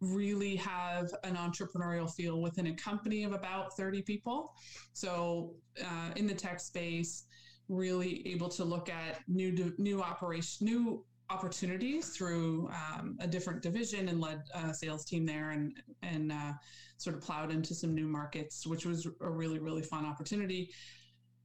really 0.00 0.56
have 0.56 1.12
an 1.24 1.36
entrepreneurial 1.36 2.10
feel 2.10 2.40
within 2.40 2.68
a 2.68 2.74
company 2.74 3.24
of 3.24 3.32
about 3.32 3.76
30 3.76 4.02
people. 4.02 4.52
So 4.92 5.54
uh, 5.82 6.10
in 6.16 6.26
the 6.26 6.34
tech 6.34 6.60
space, 6.60 7.24
really 7.68 8.26
able 8.26 8.48
to 8.48 8.64
look 8.64 8.90
at 8.90 9.20
new 9.28 9.72
new 9.78 10.02
operation 10.02 10.66
new 10.66 11.04
opportunities 11.30 12.10
through 12.10 12.68
um, 12.68 13.16
a 13.20 13.26
different 13.26 13.62
division 13.62 14.08
and 14.08 14.20
led 14.20 14.42
a 14.54 14.74
sales 14.74 15.04
team 15.04 15.24
there 15.24 15.50
and 15.50 15.72
and 16.02 16.32
uh, 16.32 16.52
sort 16.96 17.16
of 17.16 17.22
plowed 17.22 17.50
into 17.50 17.74
some 17.74 17.94
new 17.94 18.06
markets, 18.06 18.66
which 18.66 18.84
was 18.84 19.06
a 19.20 19.30
really 19.30 19.58
really 19.58 19.82
fun 19.82 20.04
opportunity. 20.04 20.70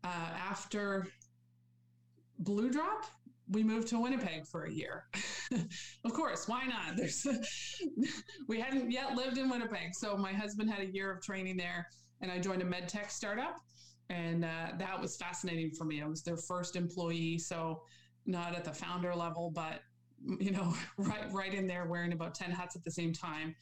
Uh, 0.04 0.30
after 0.38 1.08
Bluedrop, 2.44 3.06
we 3.50 3.64
moved 3.64 3.88
to 3.90 4.00
Winnipeg 4.00 4.46
for 4.48 4.66
a 4.66 4.72
year. 4.72 5.06
of 6.06 6.14
course, 6.14 6.48
why 6.48 6.66
not? 6.66 6.98
There's 6.98 7.26
we 8.48 8.60
hadn't 8.60 8.92
yet 8.92 9.16
lived 9.16 9.38
in 9.38 9.50
Winnipeg, 9.50 9.94
so 9.94 10.18
my 10.18 10.34
husband 10.34 10.70
had 10.70 10.82
a 10.82 10.92
year 10.92 11.12
of 11.12 11.22
training 11.22 11.58
there, 11.58 11.88
and 12.22 12.32
I 12.32 12.40
joined 12.40 12.62
a 12.62 12.66
med 12.66 12.90
tech 12.90 13.12
startup, 13.12 13.58
and 14.10 14.44
uh, 14.44 14.72
that 14.78 15.00
was 15.00 15.16
fascinating 15.18 15.72
for 15.72 15.86
me. 15.86 16.02
I 16.02 16.08
was 16.08 16.24
their 16.24 16.38
first 16.38 16.76
employee, 16.76 17.38
so 17.38 17.82
not 18.26 18.56
at 18.56 18.66
the 18.66 18.74
founder 18.74 19.14
level, 19.16 19.52
but 19.52 19.82
you 20.40 20.52
know, 20.52 20.74
right 20.98 21.32
right 21.32 21.54
in 21.54 21.68
there 21.68 21.86
wearing 21.86 22.14
about 22.14 22.36
10 22.36 22.52
hats 22.52 22.76
at 22.76 22.84
the 22.84 22.92
same 22.92 23.14
time, 23.14 23.56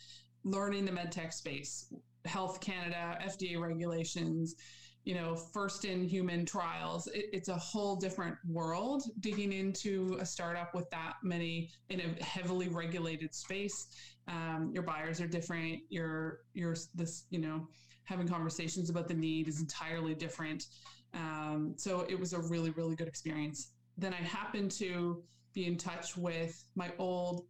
learning 0.44 0.86
the 0.86 0.92
medtech 0.92 1.34
space, 1.34 1.92
Health 2.26 2.60
Canada, 2.62 3.18
FDA 3.24 3.60
regulations, 3.60 4.56
you 5.04 5.16
know, 5.16 5.36
first 5.36 5.84
in 5.86 6.08
human 6.08 6.46
trials. 6.46 7.08
It, 7.08 7.26
it's 7.34 7.50
a 7.50 7.58
whole 7.58 7.96
different 7.96 8.38
world 8.48 9.04
digging 9.20 9.52
into 9.52 10.18
a 10.20 10.26
startup 10.26 10.74
with 10.74 10.90
that 10.92 11.16
many 11.24 11.70
in 11.90 12.00
a 12.00 12.24
heavily 12.24 12.70
regulated 12.70 13.36
space. 13.36 13.88
Um, 14.28 14.72
your 14.74 14.84
buyers 14.84 15.20
are 15.20 15.28
different. 15.28 15.82
Your 15.90 16.40
your 16.54 16.76
this 16.96 17.26
you 17.30 17.40
know 17.40 17.68
having 18.06 18.28
conversations 18.28 18.90
about 18.90 19.08
the 19.08 19.14
need 19.14 19.48
is 19.48 19.60
entirely 19.60 20.16
different. 20.16 20.68
Um, 21.14 21.74
so 21.78 22.06
it 22.10 22.20
was 22.20 22.34
a 22.34 22.40
really 22.40 22.70
really 22.72 22.96
good 22.96 23.08
experience 23.08 23.72
then 23.98 24.14
I 24.14 24.18
happened 24.18 24.72
to 24.72 25.24
be 25.54 25.66
in 25.66 25.78
touch 25.78 26.18
with 26.18 26.64
my 26.76 26.92
old 26.98 27.46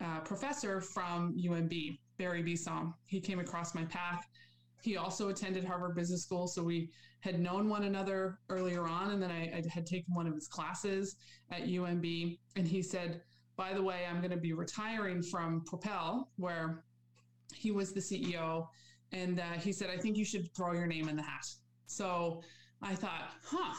uh, 0.00 0.20
professor 0.20 0.80
from 0.80 1.36
UNB, 1.36 1.98
Barry 2.18 2.42
Bisson. 2.42 2.92
He 3.06 3.20
came 3.20 3.40
across 3.40 3.74
my 3.74 3.84
path. 3.84 4.24
He 4.82 4.96
also 4.96 5.28
attended 5.28 5.64
Harvard 5.64 5.96
Business 5.96 6.22
School, 6.22 6.46
so 6.46 6.62
we 6.62 6.90
had 7.20 7.40
known 7.40 7.68
one 7.68 7.84
another 7.84 8.38
earlier 8.48 8.86
on, 8.86 9.10
and 9.10 9.20
then 9.20 9.30
I, 9.30 9.52
I 9.56 9.62
had 9.68 9.86
taken 9.86 10.14
one 10.14 10.28
of 10.28 10.34
his 10.34 10.46
classes 10.46 11.16
at 11.50 11.62
UNB, 11.62 12.38
and 12.54 12.66
he 12.66 12.80
said, 12.80 13.22
"By 13.56 13.72
the 13.72 13.82
way, 13.82 14.06
I'm 14.08 14.18
going 14.18 14.30
to 14.30 14.36
be 14.36 14.52
retiring 14.52 15.20
from 15.22 15.64
Propel, 15.66 16.30
where 16.36 16.84
he 17.52 17.72
was 17.72 17.92
the 17.92 18.00
CEO." 18.00 18.68
And 19.10 19.40
uh, 19.40 19.54
he 19.54 19.72
said, 19.72 19.90
"I 19.90 19.96
think 19.96 20.16
you 20.16 20.24
should 20.24 20.54
throw 20.54 20.74
your 20.74 20.86
name 20.86 21.08
in 21.08 21.16
the 21.16 21.22
hat." 21.22 21.44
So 21.86 22.42
I 22.82 22.94
thought, 22.94 23.32
huh, 23.44 23.74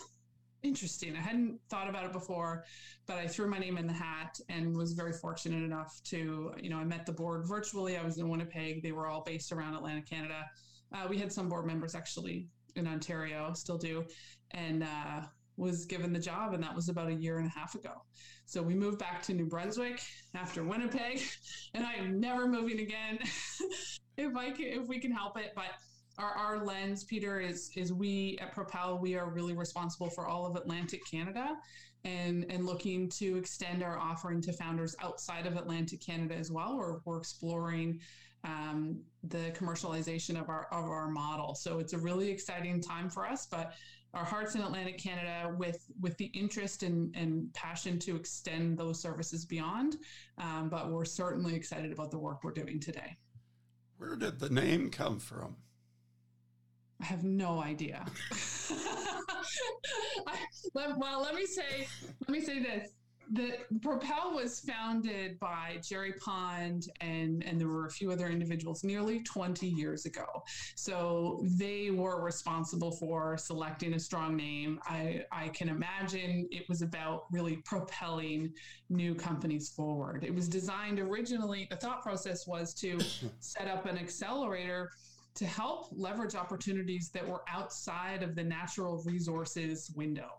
interesting. 0.63 1.15
I 1.15 1.21
hadn't 1.21 1.59
thought 1.69 1.89
about 1.89 2.05
it 2.05 2.13
before, 2.13 2.65
but 3.07 3.17
I 3.17 3.27
threw 3.27 3.47
my 3.47 3.59
name 3.59 3.77
in 3.77 3.87
the 3.87 3.93
hat 3.93 4.39
and 4.49 4.75
was 4.75 4.93
very 4.93 5.13
fortunate 5.13 5.63
enough 5.63 5.99
to, 6.05 6.53
you 6.61 6.69
know, 6.69 6.77
I 6.77 6.83
met 6.83 7.05
the 7.05 7.11
board 7.11 7.47
virtually. 7.47 7.97
I 7.97 8.03
was 8.03 8.17
in 8.17 8.29
Winnipeg. 8.29 8.83
They 8.83 8.91
were 8.91 9.07
all 9.07 9.23
based 9.23 9.51
around 9.51 9.75
Atlantic 9.75 10.09
Canada. 10.09 10.45
Uh, 10.93 11.07
we 11.09 11.17
had 11.17 11.31
some 11.31 11.49
board 11.49 11.65
members 11.65 11.95
actually 11.95 12.47
in 12.75 12.87
Ontario, 12.87 13.53
still 13.53 13.77
do, 13.77 14.05
and 14.51 14.83
uh, 14.83 15.21
was 15.57 15.85
given 15.85 16.13
the 16.13 16.19
job, 16.19 16.53
and 16.53 16.63
that 16.63 16.73
was 16.73 16.89
about 16.89 17.09
a 17.09 17.13
year 17.13 17.37
and 17.37 17.47
a 17.47 17.49
half 17.49 17.75
ago. 17.75 17.91
So 18.45 18.61
we 18.63 18.73
moved 18.73 18.97
back 18.97 19.21
to 19.23 19.33
New 19.33 19.45
Brunswick 19.45 20.01
after 20.33 20.63
Winnipeg, 20.63 21.21
and 21.73 21.85
I 21.85 21.93
am 21.93 22.19
never 22.19 22.47
moving 22.47 22.79
again 22.79 23.19
if 24.17 24.35
I 24.35 24.51
can, 24.51 24.65
if 24.65 24.87
we 24.87 24.99
can 24.99 25.11
help 25.11 25.37
it. 25.37 25.51
But 25.55 25.71
our, 26.19 26.31
our 26.31 26.65
lens, 26.65 27.03
Peter, 27.03 27.39
is 27.39 27.71
is 27.75 27.93
we 27.93 28.37
at 28.41 28.53
Propel, 28.53 28.99
we 28.99 29.15
are 29.15 29.29
really 29.29 29.53
responsible 29.53 30.09
for 30.09 30.27
all 30.27 30.45
of 30.45 30.55
Atlantic 30.55 31.01
Canada 31.09 31.57
and 32.05 32.45
and 32.49 32.65
looking 32.65 33.09
to 33.09 33.37
extend 33.37 33.83
our 33.83 33.97
offering 33.97 34.41
to 34.41 34.53
founders 34.53 34.95
outside 35.01 35.45
of 35.45 35.55
Atlantic 35.55 36.01
Canada 36.01 36.35
as 36.35 36.51
well. 36.51 36.77
We're, 36.77 36.99
we're 37.05 37.17
exploring 37.17 37.99
um, 38.43 39.01
the 39.23 39.51
commercialization 39.51 40.39
of 40.39 40.49
our 40.49 40.67
of 40.71 40.85
our 40.85 41.09
model. 41.09 41.55
So 41.55 41.79
it's 41.79 41.93
a 41.93 41.97
really 41.97 42.29
exciting 42.29 42.81
time 42.81 43.09
for 43.09 43.25
us, 43.25 43.47
but 43.47 43.73
our 44.13 44.25
hearts 44.25 44.55
in 44.55 44.61
Atlantic 44.61 44.97
Canada 44.97 45.53
with 45.57 45.85
with 46.01 46.17
the 46.17 46.25
interest 46.25 46.83
and, 46.83 47.15
and 47.15 47.53
passion 47.53 47.99
to 47.99 48.15
extend 48.15 48.77
those 48.77 49.01
services 49.01 49.45
beyond. 49.45 49.97
Um, 50.37 50.69
but 50.69 50.91
we're 50.91 51.05
certainly 51.05 51.55
excited 51.55 51.91
about 51.91 52.11
the 52.11 52.19
work 52.19 52.43
we're 52.43 52.51
doing 52.51 52.79
today. 52.79 53.17
Where 53.97 54.15
did 54.15 54.39
the 54.39 54.49
name 54.49 54.89
come 54.89 55.19
from? 55.19 55.57
I 57.01 57.05
have 57.05 57.23
no 57.23 57.61
idea. 57.61 58.05
I, 60.27 60.37
well, 60.73 61.21
let 61.21 61.35
me 61.35 61.45
say, 61.45 61.87
let 62.21 62.29
me 62.29 62.41
say 62.41 62.59
this: 62.61 62.91
the 63.31 63.57
Propel 63.81 64.33
was 64.33 64.59
founded 64.59 65.39
by 65.39 65.79
Jerry 65.87 66.13
Pond 66.13 66.87
and 66.99 67.43
and 67.43 67.59
there 67.59 67.67
were 67.67 67.85
a 67.85 67.91
few 67.91 68.11
other 68.11 68.27
individuals 68.27 68.83
nearly 68.83 69.21
20 69.21 69.67
years 69.67 70.05
ago. 70.05 70.25
So 70.75 71.43
they 71.43 71.91
were 71.91 72.23
responsible 72.23 72.91
for 72.91 73.37
selecting 73.37 73.93
a 73.93 73.99
strong 73.99 74.35
name. 74.35 74.79
I 74.85 75.25
I 75.31 75.49
can 75.49 75.69
imagine 75.69 76.47
it 76.51 76.67
was 76.69 76.81
about 76.81 77.25
really 77.31 77.57
propelling 77.65 78.51
new 78.89 79.13
companies 79.13 79.69
forward. 79.69 80.23
It 80.23 80.33
was 80.33 80.47
designed 80.47 80.99
originally. 80.99 81.67
The 81.69 81.77
thought 81.77 82.01
process 82.01 82.47
was 82.47 82.73
to 82.75 82.99
set 83.39 83.67
up 83.67 83.85
an 83.85 83.97
accelerator 83.97 84.89
to 85.35 85.45
help 85.45 85.87
leverage 85.91 86.35
opportunities 86.35 87.09
that 87.13 87.27
were 87.27 87.41
outside 87.47 88.23
of 88.23 88.35
the 88.35 88.43
natural 88.43 89.01
resources 89.05 89.91
window, 89.95 90.29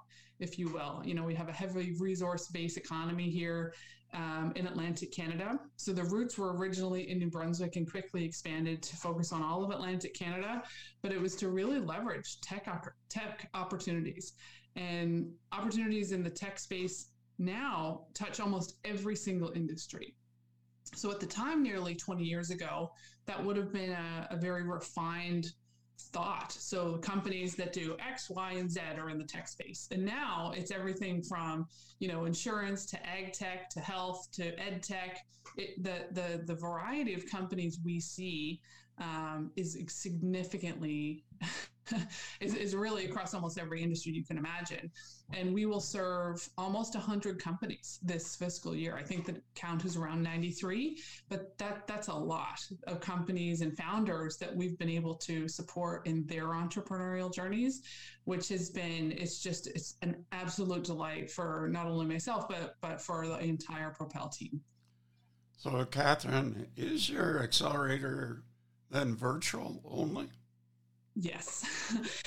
if 0.41 0.59
you 0.59 0.69
will. 0.69 1.03
You 1.05 1.15
know, 1.15 1.25
we 1.25 1.35
have 1.35 1.49
a 1.49 1.53
heavy 1.53 1.97
resource 1.99 2.49
based 2.49 2.77
economy 2.77 3.31
here 3.31 3.73
um, 4.13 4.53
in 4.57 4.67
Atlantic 4.67 5.13
Canada. 5.13 5.59
So 5.77 5.93
the 5.93 6.05
roots 6.05 6.37
were 6.37 6.57
originally 6.57 7.11
in 7.11 7.19
New 7.19 7.31
Brunswick 7.31 7.77
and 7.77 7.91
quickly 7.91 8.25
expanded 8.25 8.83
to 8.83 8.97
focus 8.97 9.33
on 9.33 9.43
all 9.43 9.65
of 9.65 9.71
Atlantic 9.71 10.15
Canada, 10.15 10.63
but 11.03 11.13
it 11.13 11.21
was 11.21 11.37
to 11.37 11.49
really 11.49 11.79
leverage 11.79 12.41
tech, 12.41 12.67
tech 13.09 13.49
opportunities. 13.55 14.33
And 14.77 15.33
opportunities 15.53 16.13
in 16.13 16.23
the 16.23 16.31
tech 16.31 16.59
space 16.59 17.11
now 17.39 18.03
touch 18.15 18.41
almost 18.41 18.75
every 18.85 19.17
single 19.17 19.53
industry. 19.55 20.15
So 20.95 21.11
at 21.11 21.21
the 21.21 21.27
time, 21.27 21.63
nearly 21.63 21.95
20 21.95 22.25
years 22.25 22.51
ago, 22.51 22.91
that 23.31 23.45
would 23.45 23.57
have 23.57 23.73
been 23.73 23.93
a, 23.93 24.27
a 24.33 24.37
very 24.37 24.65
refined 24.65 25.53
thought. 26.13 26.51
So 26.51 26.97
companies 26.97 27.55
that 27.55 27.73
do 27.73 27.97
X, 28.05 28.29
Y, 28.29 28.55
and 28.55 28.69
Z 28.69 28.81
are 28.99 29.09
in 29.09 29.19
the 29.19 29.25
tech 29.25 29.47
space. 29.47 29.87
And 29.93 30.05
now 30.05 30.53
it's 30.57 30.73
everything 30.73 31.23
from, 31.23 31.69
you 32.01 32.09
know, 32.09 32.25
insurance 32.25 32.87
to 32.87 33.07
ag 33.07 33.33
tech 33.33 33.71
to 33.71 33.81
health 33.81 34.27
to 34.33 34.59
ed 34.61 34.83
tech. 34.83 35.19
It, 35.57 35.81
the, 35.85 36.07
the, 36.11 36.43
the 36.45 36.55
variety 36.55 37.15
of 37.15 37.25
companies 37.27 37.79
we 37.85 38.01
see 38.01 38.61
um, 38.99 39.53
is 39.57 39.79
significantly 39.87 41.23
is, 42.41 42.55
is 42.55 42.75
really 42.75 43.07
across 43.07 43.35
almost 43.35 43.59
every 43.59 43.83
industry 43.83 44.13
you 44.13 44.25
can 44.25 44.39
imagine. 44.39 44.91
And 45.33 45.55
we 45.55 45.67
will 45.67 45.81
serve 45.81 46.49
almost 46.59 46.95
100 46.95 47.41
companies 47.41 48.01
this 48.03 48.35
fiscal 48.35 48.75
year. 48.75 48.97
I 48.97 49.03
think 49.03 49.27
the 49.27 49.41
count 49.55 49.85
is 49.85 49.97
around 49.97 50.23
93, 50.23 50.99
but 51.29 51.57
that 51.59 51.87
that's 51.87 52.09
a 52.09 52.15
lot 52.15 52.61
of 52.87 53.01
companies 53.01 53.61
and 53.61 53.77
founders 53.77 54.37
that 54.39 54.55
we've 54.55 54.79
been 54.79 54.91
able 54.91 55.15
to 55.17 55.49
support 55.49 56.07
in 56.07 56.27
their 56.27 56.47
entrepreneurial 56.47 57.33
journeys, 57.33 57.83
which 58.25 58.49
has 58.49 58.71
been 58.71 59.13
it's 59.13 59.41
just 59.41 59.69
it's 59.69 59.97
an 60.03 60.25
absolute 60.33 60.85
delight 60.85 61.31
for 61.31 61.69
not 61.71 61.87
only 61.87 62.07
myself 62.07 62.49
but 62.49 62.77
but 62.81 63.01
for 63.01 63.27
the 63.29 63.39
entire 63.39 63.91
Propel 63.91 64.29
team. 64.29 64.61
So, 65.61 65.85
Kathryn, 65.85 66.69
is 66.75 67.11
your 67.11 67.43
accelerator 67.43 68.45
then 68.91 69.15
virtual 69.15 69.83
only? 69.85 70.29
Yes. 71.15 71.67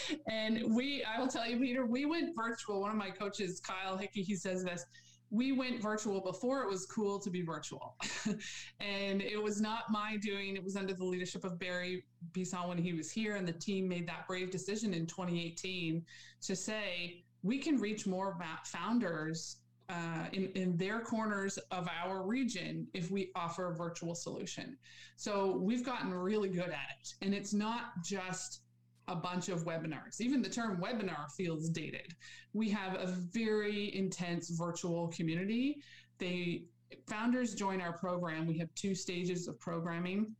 and 0.29 0.75
we, 0.75 1.03
I 1.03 1.19
will 1.19 1.27
tell 1.27 1.47
you, 1.47 1.57
Peter, 1.57 1.85
we 1.85 2.05
went 2.05 2.35
virtual. 2.35 2.81
One 2.81 2.91
of 2.91 2.97
my 2.97 3.09
coaches, 3.09 3.59
Kyle 3.59 3.97
Hickey, 3.97 4.21
he 4.21 4.35
says 4.35 4.63
this. 4.63 4.85
We 5.31 5.51
went 5.51 5.81
virtual 5.81 6.21
before 6.21 6.61
it 6.61 6.69
was 6.69 6.85
cool 6.85 7.17
to 7.19 7.29
be 7.31 7.41
virtual. 7.41 7.95
and 8.79 9.21
it 9.21 9.41
was 9.41 9.59
not 9.59 9.89
my 9.89 10.17
doing. 10.17 10.55
It 10.55 10.63
was 10.63 10.75
under 10.75 10.93
the 10.93 11.05
leadership 11.05 11.43
of 11.43 11.57
Barry 11.57 12.03
Bisson 12.33 12.67
when 12.67 12.77
he 12.77 12.93
was 12.93 13.11
here. 13.11 13.35
And 13.35 13.47
the 13.47 13.53
team 13.53 13.87
made 13.87 14.07
that 14.07 14.27
brave 14.27 14.51
decision 14.51 14.93
in 14.93 15.07
2018 15.07 16.03
to 16.41 16.55
say, 16.55 17.23
we 17.41 17.57
can 17.57 17.77
reach 17.77 18.05
more 18.05 18.37
founders 18.65 19.57
uh, 19.89 20.27
in, 20.31 20.49
in 20.55 20.77
their 20.77 20.99
corners 20.99 21.57
of 21.71 21.87
our 22.03 22.25
region 22.25 22.87
if 22.93 23.11
we 23.11 23.31
offer 23.35 23.71
a 23.71 23.75
virtual 23.75 24.15
solution. 24.15 24.77
So 25.17 25.57
we've 25.57 25.83
gotten 25.83 26.13
really 26.13 26.49
good 26.49 26.69
at 26.69 26.87
it. 27.01 27.13
And 27.21 27.33
it's 27.33 27.53
not 27.53 28.03
just 28.03 28.61
a 29.07 29.15
bunch 29.15 29.49
of 29.49 29.65
webinars. 29.65 30.21
Even 30.21 30.41
the 30.41 30.49
term 30.49 30.81
webinar 30.81 31.29
feels 31.35 31.69
dated. 31.69 32.13
We 32.53 32.69
have 32.69 32.95
a 32.95 33.07
very 33.07 33.95
intense 33.95 34.49
virtual 34.49 35.09
community. 35.09 35.81
They 36.19 36.65
founders 37.07 37.55
join 37.55 37.81
our 37.81 37.93
program. 37.93 38.47
We 38.47 38.57
have 38.59 38.73
two 38.75 38.95
stages 38.95 39.47
of 39.47 39.59
programming, 39.59 40.35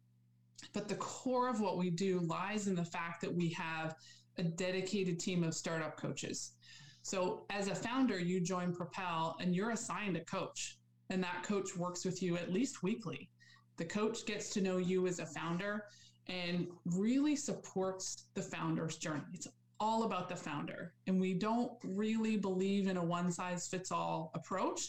but 0.73 0.87
the 0.87 0.95
core 0.95 1.49
of 1.49 1.59
what 1.59 1.77
we 1.77 1.89
do 1.89 2.19
lies 2.21 2.67
in 2.67 2.75
the 2.75 2.85
fact 2.85 3.21
that 3.21 3.33
we 3.33 3.49
have 3.49 3.95
a 4.37 4.43
dedicated 4.43 5.19
team 5.19 5.43
of 5.43 5.53
startup 5.53 5.97
coaches. 5.97 6.53
So 7.01 7.45
as 7.49 7.67
a 7.67 7.75
founder, 7.75 8.17
you 8.17 8.39
join 8.39 8.73
Propel 8.73 9.35
and 9.41 9.53
you're 9.53 9.71
assigned 9.71 10.15
a 10.15 10.23
coach, 10.23 10.77
and 11.09 11.21
that 11.21 11.43
coach 11.43 11.75
works 11.75 12.05
with 12.05 12.21
you 12.23 12.37
at 12.37 12.53
least 12.53 12.81
weekly. 12.81 13.29
The 13.77 13.85
coach 13.85 14.25
gets 14.25 14.49
to 14.51 14.61
know 14.61 14.77
you 14.77 15.07
as 15.07 15.19
a 15.19 15.25
founder 15.25 15.83
and 16.27 16.67
really 16.85 17.35
supports 17.35 18.27
the 18.33 18.41
founder's 18.41 18.97
journey. 18.97 19.23
It's 19.33 19.47
all 19.79 20.03
about 20.03 20.29
the 20.29 20.35
founder. 20.35 20.93
And 21.07 21.19
we 21.19 21.33
don't 21.33 21.71
really 21.83 22.37
believe 22.37 22.87
in 22.87 22.97
a 22.97 23.03
one 23.03 23.31
size 23.31 23.67
fits 23.67 23.91
all 23.91 24.31
approach, 24.33 24.81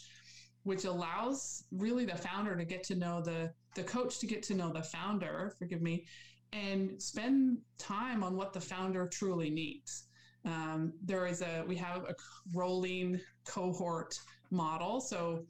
which 0.63 0.85
allows 0.85 1.65
really 1.73 2.05
the 2.05 2.17
founder 2.17 2.57
to 2.57 2.65
get 2.65 2.85
to 2.85 2.95
know 2.95 3.21
the, 3.21 3.53
the 3.75 3.83
coach 3.83 4.19
to 4.21 4.27
get 4.27 4.43
to 4.45 4.55
know 4.55 4.73
the 4.73 4.83
founder, 4.83 5.55
forgive 5.59 5.83
me, 5.83 6.07
and 6.53 7.03
spend 7.03 7.59
time 7.79 8.23
on 8.23 8.37
what 8.37 8.53
the 8.53 8.61
founder 8.61 9.09
truly 9.09 9.51
needs. 9.51 10.05
Um, 10.45 10.93
there 11.03 11.27
is 11.27 11.43
a, 11.43 11.65
we 11.67 11.77
have 11.77 12.05
a 12.05 12.15
rolling 12.53 13.21
cohort 13.45 14.17
model. 14.51 15.01
So 15.01 15.45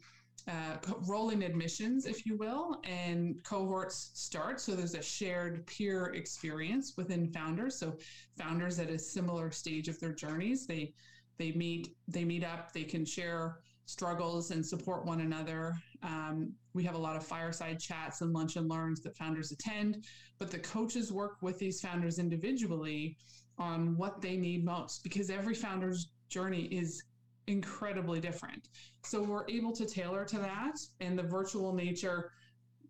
uh, 0.46 0.76
rolling 1.06 1.42
admissions, 1.42 2.06
if 2.06 2.26
you 2.26 2.36
will, 2.36 2.80
and 2.84 3.36
cohorts 3.44 4.10
start. 4.14 4.60
So 4.60 4.74
there's 4.74 4.94
a 4.94 5.02
shared 5.02 5.66
peer 5.66 6.06
experience 6.14 6.94
within 6.96 7.32
founders. 7.32 7.78
So 7.78 7.96
founders 8.36 8.78
at 8.78 8.90
a 8.90 8.98
similar 8.98 9.50
stage 9.50 9.88
of 9.88 9.98
their 10.00 10.12
journeys, 10.12 10.66
they 10.66 10.92
they 11.38 11.52
meet 11.52 11.96
they 12.08 12.24
meet 12.24 12.44
up. 12.44 12.72
They 12.72 12.84
can 12.84 13.04
share 13.04 13.58
struggles 13.86 14.50
and 14.50 14.64
support 14.64 15.06
one 15.06 15.20
another. 15.20 15.74
Um, 16.02 16.52
we 16.74 16.84
have 16.84 16.94
a 16.94 16.98
lot 16.98 17.16
of 17.16 17.26
fireside 17.26 17.80
chats 17.80 18.20
and 18.20 18.32
lunch 18.32 18.56
and 18.56 18.68
learns 18.68 19.00
that 19.02 19.16
founders 19.16 19.52
attend, 19.52 20.04
but 20.38 20.50
the 20.50 20.58
coaches 20.58 21.12
work 21.12 21.36
with 21.42 21.58
these 21.58 21.80
founders 21.80 22.18
individually 22.18 23.16
on 23.58 23.96
what 23.96 24.20
they 24.20 24.36
need 24.36 24.64
most 24.64 25.02
because 25.02 25.30
every 25.30 25.54
founder's 25.54 26.10
journey 26.28 26.64
is 26.64 27.02
incredibly 27.46 28.20
different. 28.20 28.68
So 29.04 29.22
we're 29.22 29.48
able 29.48 29.72
to 29.72 29.86
tailor 29.86 30.24
to 30.26 30.38
that 30.38 30.76
and 31.00 31.18
the 31.18 31.22
virtual 31.22 31.74
nature, 31.74 32.32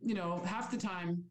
you 0.02 0.14
know, 0.14 0.42
half 0.44 0.70
the 0.70 0.76
time 0.76 1.24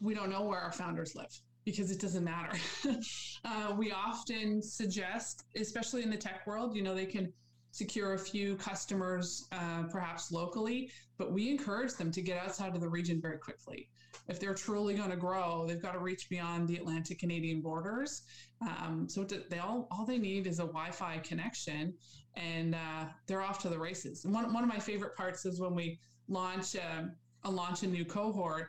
we 0.00 0.14
don't 0.14 0.30
know 0.30 0.42
where 0.42 0.60
our 0.60 0.72
founders 0.72 1.14
live 1.14 1.30
because 1.64 1.90
it 1.90 2.00
doesn't 2.00 2.24
matter. 2.24 2.56
uh, 3.44 3.74
we 3.76 3.90
often 3.90 4.62
suggest, 4.62 5.44
especially 5.56 6.02
in 6.02 6.10
the 6.10 6.16
tech 6.16 6.46
world, 6.46 6.76
you 6.76 6.82
know, 6.82 6.94
they 6.94 7.06
can 7.06 7.32
secure 7.70 8.14
a 8.14 8.18
few 8.18 8.54
customers, 8.56 9.48
uh, 9.50 9.82
perhaps 9.90 10.30
locally, 10.30 10.90
but 11.18 11.32
we 11.32 11.50
encourage 11.50 11.94
them 11.94 12.12
to 12.12 12.22
get 12.22 12.38
outside 12.38 12.74
of 12.74 12.80
the 12.80 12.88
region 12.88 13.20
very 13.20 13.38
quickly. 13.38 13.88
If 14.28 14.38
they're 14.38 14.54
truly 14.54 14.94
going 14.94 15.10
to 15.10 15.16
grow, 15.16 15.64
they've 15.66 15.82
got 15.82 15.92
to 15.92 15.98
reach 15.98 16.28
beyond 16.30 16.68
the 16.68 16.76
Atlantic 16.76 17.18
Canadian 17.18 17.60
borders. 17.60 18.22
Um, 18.62 19.08
so 19.08 19.24
they 19.24 19.58
all 19.58 19.88
all 19.90 20.06
they 20.06 20.18
need 20.18 20.46
is 20.46 20.60
a 20.60 20.62
Wi-Fi 20.62 21.18
connection, 21.18 21.94
and 22.36 22.74
uh, 22.74 23.04
they're 23.26 23.42
off 23.42 23.58
to 23.60 23.68
the 23.68 23.78
races. 23.78 24.24
And 24.24 24.34
one 24.34 24.52
one 24.52 24.64
of 24.64 24.68
my 24.68 24.78
favorite 24.78 25.16
parts 25.16 25.44
is 25.46 25.60
when 25.60 25.74
we 25.74 25.98
launch 26.28 26.76
uh, 26.76 27.04
a 27.44 27.50
launch 27.50 27.82
a 27.82 27.86
new 27.86 28.04
cohort 28.04 28.68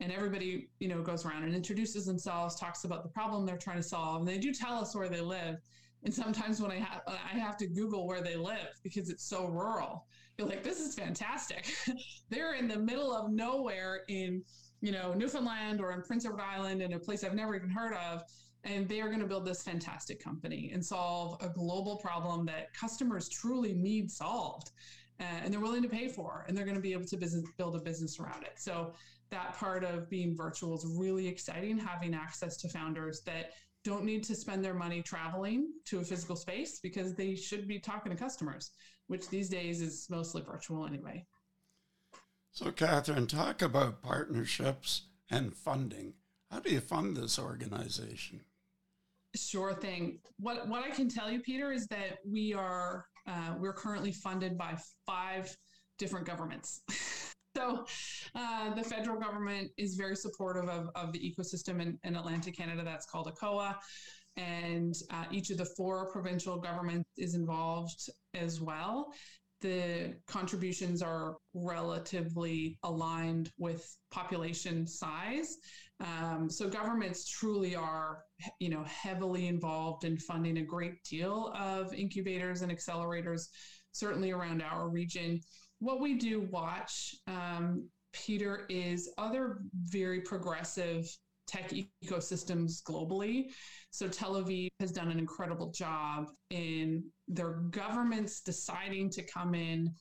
and 0.00 0.12
everybody 0.12 0.68
you 0.78 0.88
know 0.88 1.02
goes 1.02 1.24
around 1.24 1.44
and 1.44 1.54
introduces 1.54 2.04
themselves 2.04 2.56
talks 2.56 2.84
about 2.84 3.02
the 3.02 3.08
problem 3.08 3.46
they're 3.46 3.56
trying 3.56 3.76
to 3.76 3.82
solve 3.82 4.20
and 4.20 4.28
they 4.28 4.36
do 4.36 4.52
tell 4.52 4.74
us 4.74 4.94
where 4.94 5.08
they 5.08 5.20
live 5.20 5.56
and 6.06 6.14
sometimes 6.14 6.60
when 6.60 6.70
I 6.70 6.76
have 6.76 7.02
I 7.06 7.36
have 7.36 7.56
to 7.58 7.66
Google 7.66 8.06
where 8.06 8.20
they 8.20 8.36
live 8.36 8.78
because 8.84 9.10
it's 9.10 9.24
so 9.24 9.46
rural. 9.46 10.06
You're 10.38 10.46
like, 10.46 10.62
this 10.62 10.80
is 10.80 10.94
fantastic. 10.94 11.74
They're 12.30 12.54
in 12.54 12.68
the 12.68 12.78
middle 12.78 13.12
of 13.12 13.32
nowhere 13.32 14.02
in 14.08 14.42
you 14.80 14.92
know 14.92 15.14
Newfoundland 15.14 15.80
or 15.80 15.92
in 15.92 16.02
Prince 16.02 16.24
Edward 16.24 16.42
Island 16.42 16.80
in 16.80 16.92
a 16.92 16.98
place 16.98 17.24
I've 17.24 17.34
never 17.34 17.56
even 17.56 17.70
heard 17.70 17.94
of. 17.94 18.22
And 18.66 18.88
they 18.88 19.00
are 19.00 19.06
going 19.06 19.20
to 19.20 19.26
build 19.26 19.46
this 19.46 19.62
fantastic 19.62 20.22
company 20.22 20.70
and 20.74 20.84
solve 20.84 21.40
a 21.40 21.48
global 21.48 21.96
problem 21.96 22.44
that 22.46 22.74
customers 22.74 23.28
truly 23.28 23.72
need 23.72 24.10
solved. 24.10 24.72
Uh, 25.18 25.24
and 25.42 25.52
they're 25.52 25.60
willing 25.60 25.82
to 25.82 25.88
pay 25.88 26.08
for, 26.08 26.44
and 26.46 26.56
they're 26.56 26.64
going 26.66 26.76
to 26.76 26.82
be 26.82 26.92
able 26.92 27.06
to 27.06 27.16
business, 27.16 27.48
build 27.56 27.74
a 27.74 27.78
business 27.78 28.20
around 28.20 28.42
it. 28.42 28.54
So 28.56 28.92
that 29.30 29.56
part 29.56 29.82
of 29.82 30.10
being 30.10 30.36
virtual 30.36 30.76
is 30.76 30.84
really 30.84 31.26
exciting. 31.26 31.78
Having 31.78 32.14
access 32.14 32.56
to 32.58 32.68
founders 32.68 33.22
that 33.22 33.52
don't 33.84 34.04
need 34.04 34.24
to 34.24 34.34
spend 34.34 34.64
their 34.64 34.74
money 34.74 35.00
traveling 35.00 35.72
to 35.84 36.00
a 36.00 36.04
physical 36.04 36.34
space 36.36 36.80
because 36.80 37.14
they 37.14 37.36
should 37.36 37.68
be 37.68 37.78
talking 37.78 38.10
to 38.10 38.18
customers, 38.18 38.72
which 39.06 39.28
these 39.28 39.48
days 39.48 39.80
is 39.80 40.08
mostly 40.10 40.42
virtual 40.42 40.84
anyway. 40.84 41.24
So, 42.50 42.72
Kathryn, 42.72 43.28
talk 43.28 43.62
about 43.62 44.02
partnerships 44.02 45.02
and 45.30 45.54
funding. 45.54 46.14
How 46.50 46.60
do 46.60 46.70
you 46.70 46.80
fund 46.80 47.16
this 47.16 47.38
organization? 47.38 48.40
Sure 49.36 49.74
thing. 49.74 50.18
What 50.38 50.66
what 50.66 50.82
I 50.82 50.90
can 50.90 51.08
tell 51.08 51.30
you, 51.30 51.40
Peter, 51.40 51.70
is 51.72 51.86
that 51.88 52.18
we 52.26 52.54
are 52.54 53.04
uh, 53.28 53.54
we're 53.58 53.74
currently 53.74 54.12
funded 54.12 54.56
by 54.56 54.76
five 55.06 55.54
different 55.98 56.26
governments. 56.26 56.80
So 57.56 57.86
uh, 58.34 58.74
the 58.74 58.84
federal 58.84 59.18
government 59.18 59.70
is 59.78 59.94
very 59.94 60.14
supportive 60.14 60.68
of, 60.68 60.90
of 60.94 61.10
the 61.12 61.18
ecosystem 61.18 61.80
in, 61.80 61.98
in 62.04 62.14
Atlantic 62.14 62.54
Canada 62.54 62.82
that's 62.84 63.06
called 63.06 63.34
ACOA. 63.34 63.74
And 64.36 64.94
uh, 65.10 65.24
each 65.30 65.48
of 65.48 65.56
the 65.56 65.64
four 65.64 66.10
provincial 66.10 66.58
governments 66.58 67.08
is 67.16 67.34
involved 67.34 68.10
as 68.34 68.60
well. 68.60 69.10
The 69.62 70.14
contributions 70.26 71.00
are 71.00 71.36
relatively 71.54 72.78
aligned 72.82 73.50
with 73.56 73.90
population 74.10 74.86
size. 74.86 75.56
Um, 76.00 76.50
so 76.50 76.68
governments 76.68 77.28
truly 77.28 77.74
are, 77.74 78.18
you 78.58 78.68
know, 78.68 78.84
heavily 78.84 79.46
involved 79.46 80.04
in 80.04 80.18
funding 80.18 80.58
a 80.58 80.62
great 80.62 81.02
deal 81.04 81.52
of 81.58 81.94
incubators 81.94 82.62
and 82.62 82.70
accelerators, 82.70 83.44
certainly 83.92 84.30
around 84.30 84.62
our 84.62 84.88
region 84.90 85.40
what 85.78 86.00
we 86.00 86.14
do 86.14 86.48
watch, 86.50 87.14
um, 87.26 87.88
Peter, 88.12 88.66
is 88.68 89.12
other 89.18 89.58
very 89.84 90.20
progressive 90.20 91.06
tech 91.46 91.70
ecosystems 92.04 92.82
globally. 92.82 93.50
So 93.90 94.08
Tel 94.08 94.34
Aviv 94.34 94.68
has 94.80 94.90
done 94.90 95.10
an 95.10 95.18
incredible 95.18 95.70
job 95.70 96.26
in 96.50 97.04
their 97.28 97.60
governments 97.70 98.40
deciding 98.40 99.10
to 99.10 99.22
come 99.22 99.54
in, 99.54 99.92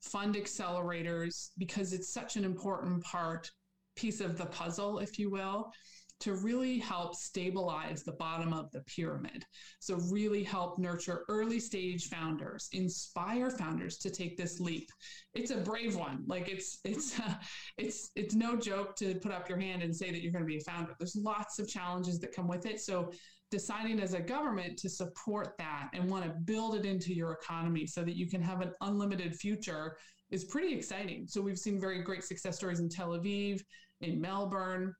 fund 0.00 0.36
accelerators, 0.36 1.50
because 1.58 1.92
it's 1.92 2.12
such 2.12 2.36
an 2.36 2.44
important 2.44 3.02
part, 3.02 3.50
piece 3.96 4.20
of 4.20 4.38
the 4.38 4.46
puzzle, 4.46 4.98
if 4.98 5.18
you 5.18 5.30
will, 5.30 5.72
to 6.18 6.34
really 6.34 6.78
help 6.78 7.14
stabilize 7.14 8.02
the 8.02 8.12
bottom 8.12 8.52
of 8.52 8.70
the 8.72 8.80
pyramid. 8.82 9.44
So, 9.80 9.96
really 10.10 10.42
help 10.42 10.78
nurture 10.78 11.24
early 11.28 11.60
stage 11.60 12.08
founders, 12.08 12.68
inspire 12.72 13.50
founders 13.50 13.98
to 13.98 14.10
take 14.10 14.36
this 14.36 14.58
leap. 14.58 14.90
It's 15.34 15.50
a 15.50 15.58
brave 15.58 15.96
one. 15.96 16.24
Like 16.26 16.48
it's 16.48 16.78
it's 16.84 17.18
uh, 17.20 17.34
it's 17.76 18.10
it's 18.16 18.34
no 18.34 18.56
joke 18.56 18.96
to 18.96 19.14
put 19.16 19.32
up 19.32 19.48
your 19.48 19.58
hand 19.58 19.82
and 19.82 19.94
say 19.94 20.10
that 20.10 20.22
you're 20.22 20.32
going 20.32 20.44
to 20.44 20.48
be 20.48 20.58
a 20.58 20.60
founder. 20.60 20.94
There's 20.98 21.16
lots 21.16 21.58
of 21.58 21.68
challenges 21.68 22.18
that 22.20 22.34
come 22.34 22.48
with 22.48 22.66
it. 22.66 22.80
So, 22.80 23.12
deciding 23.50 24.00
as 24.00 24.14
a 24.14 24.20
government 24.20 24.78
to 24.78 24.88
support 24.88 25.54
that 25.58 25.90
and 25.92 26.10
want 26.10 26.24
to 26.24 26.30
build 26.30 26.74
it 26.76 26.84
into 26.86 27.12
your 27.12 27.32
economy 27.32 27.86
so 27.86 28.02
that 28.02 28.16
you 28.16 28.28
can 28.28 28.40
have 28.40 28.60
an 28.60 28.72
unlimited 28.80 29.36
future 29.36 29.96
is 30.30 30.44
pretty 30.44 30.74
exciting. 30.74 31.26
So, 31.28 31.42
we've 31.42 31.58
seen 31.58 31.78
very 31.78 32.02
great 32.02 32.24
success 32.24 32.56
stories 32.56 32.80
in 32.80 32.88
Tel 32.88 33.10
Aviv, 33.10 33.60
in 34.00 34.20
Melbourne. 34.20 34.94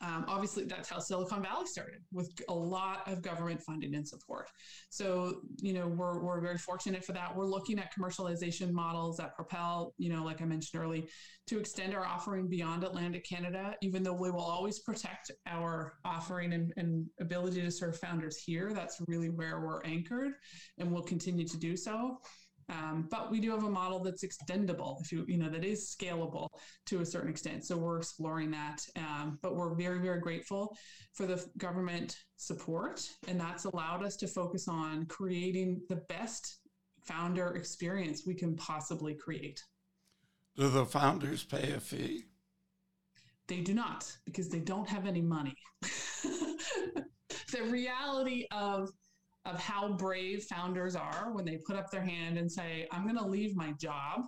Um, 0.00 0.24
obviously 0.28 0.64
that's 0.64 0.88
how 0.88 1.00
silicon 1.00 1.42
valley 1.42 1.66
started 1.66 2.00
with 2.12 2.32
a 2.48 2.54
lot 2.54 3.06
of 3.08 3.20
government 3.20 3.60
funding 3.60 3.94
and 3.96 4.06
support. 4.06 4.48
So 4.90 5.40
you 5.60 5.72
know 5.72 5.88
we're, 5.88 6.22
we're 6.22 6.40
very 6.40 6.58
fortunate 6.58 7.04
for 7.04 7.12
that. 7.12 7.36
We're 7.36 7.46
looking 7.46 7.80
at 7.80 7.92
commercialization 7.92 8.70
models 8.70 9.16
that 9.16 9.34
propel 9.34 9.92
you 9.98 10.08
know 10.08 10.24
like 10.24 10.40
i 10.40 10.44
mentioned 10.44 10.80
early 10.80 11.08
to 11.48 11.58
extend 11.58 11.94
our 11.94 12.06
offering 12.06 12.48
beyond 12.48 12.84
atlantic 12.84 13.24
canada 13.28 13.74
even 13.82 14.02
though 14.02 14.12
we 14.12 14.30
will 14.30 14.40
always 14.40 14.78
protect 14.78 15.32
our 15.46 15.94
offering 16.04 16.52
and, 16.52 16.72
and 16.76 17.06
ability 17.20 17.60
to 17.60 17.70
serve 17.70 17.98
founders 17.98 18.38
here. 18.38 18.72
That's 18.72 19.00
really 19.08 19.30
where 19.30 19.60
we're 19.60 19.82
anchored 19.82 20.32
and 20.78 20.92
we'll 20.92 21.02
continue 21.02 21.46
to 21.46 21.58
do 21.58 21.76
so 21.76 22.18
um, 22.68 23.08
but 23.10 23.30
we 23.30 23.40
do 23.40 23.50
have 23.50 23.64
a 23.64 23.70
model 23.70 24.02
that's 24.02 24.24
extendable, 24.24 25.00
if 25.00 25.12
you 25.12 25.24
you 25.28 25.38
know 25.38 25.48
that 25.48 25.64
is 25.64 25.94
scalable 25.94 26.48
to 26.86 27.00
a 27.00 27.06
certain 27.06 27.30
extent. 27.30 27.64
So 27.64 27.76
we're 27.76 27.98
exploring 27.98 28.50
that. 28.52 28.80
Um, 28.96 29.38
but 29.42 29.56
we're 29.56 29.74
very 29.74 29.98
very 29.98 30.20
grateful 30.20 30.76
for 31.12 31.26
the 31.26 31.44
government 31.58 32.16
support, 32.36 33.08
and 33.28 33.40
that's 33.40 33.64
allowed 33.64 34.04
us 34.04 34.16
to 34.16 34.26
focus 34.26 34.68
on 34.68 35.06
creating 35.06 35.80
the 35.88 35.96
best 36.08 36.60
founder 37.04 37.54
experience 37.54 38.22
we 38.26 38.34
can 38.34 38.56
possibly 38.56 39.14
create. 39.14 39.62
Do 40.56 40.68
the 40.68 40.84
founders 40.84 41.44
pay 41.44 41.72
a 41.72 41.80
fee? 41.80 42.24
They 43.48 43.60
do 43.60 43.74
not 43.74 44.10
because 44.24 44.48
they 44.48 44.60
don't 44.60 44.88
have 44.88 45.06
any 45.06 45.22
money. 45.22 45.56
the 47.52 47.62
reality 47.68 48.46
of 48.52 48.90
of 49.44 49.58
how 49.58 49.92
brave 49.92 50.44
founders 50.44 50.94
are 50.94 51.32
when 51.32 51.44
they 51.44 51.58
put 51.66 51.76
up 51.76 51.90
their 51.90 52.04
hand 52.04 52.38
and 52.38 52.50
say, 52.50 52.86
I'm 52.92 53.04
going 53.04 53.16
to 53.18 53.26
leave 53.26 53.56
my 53.56 53.72
job. 53.72 54.22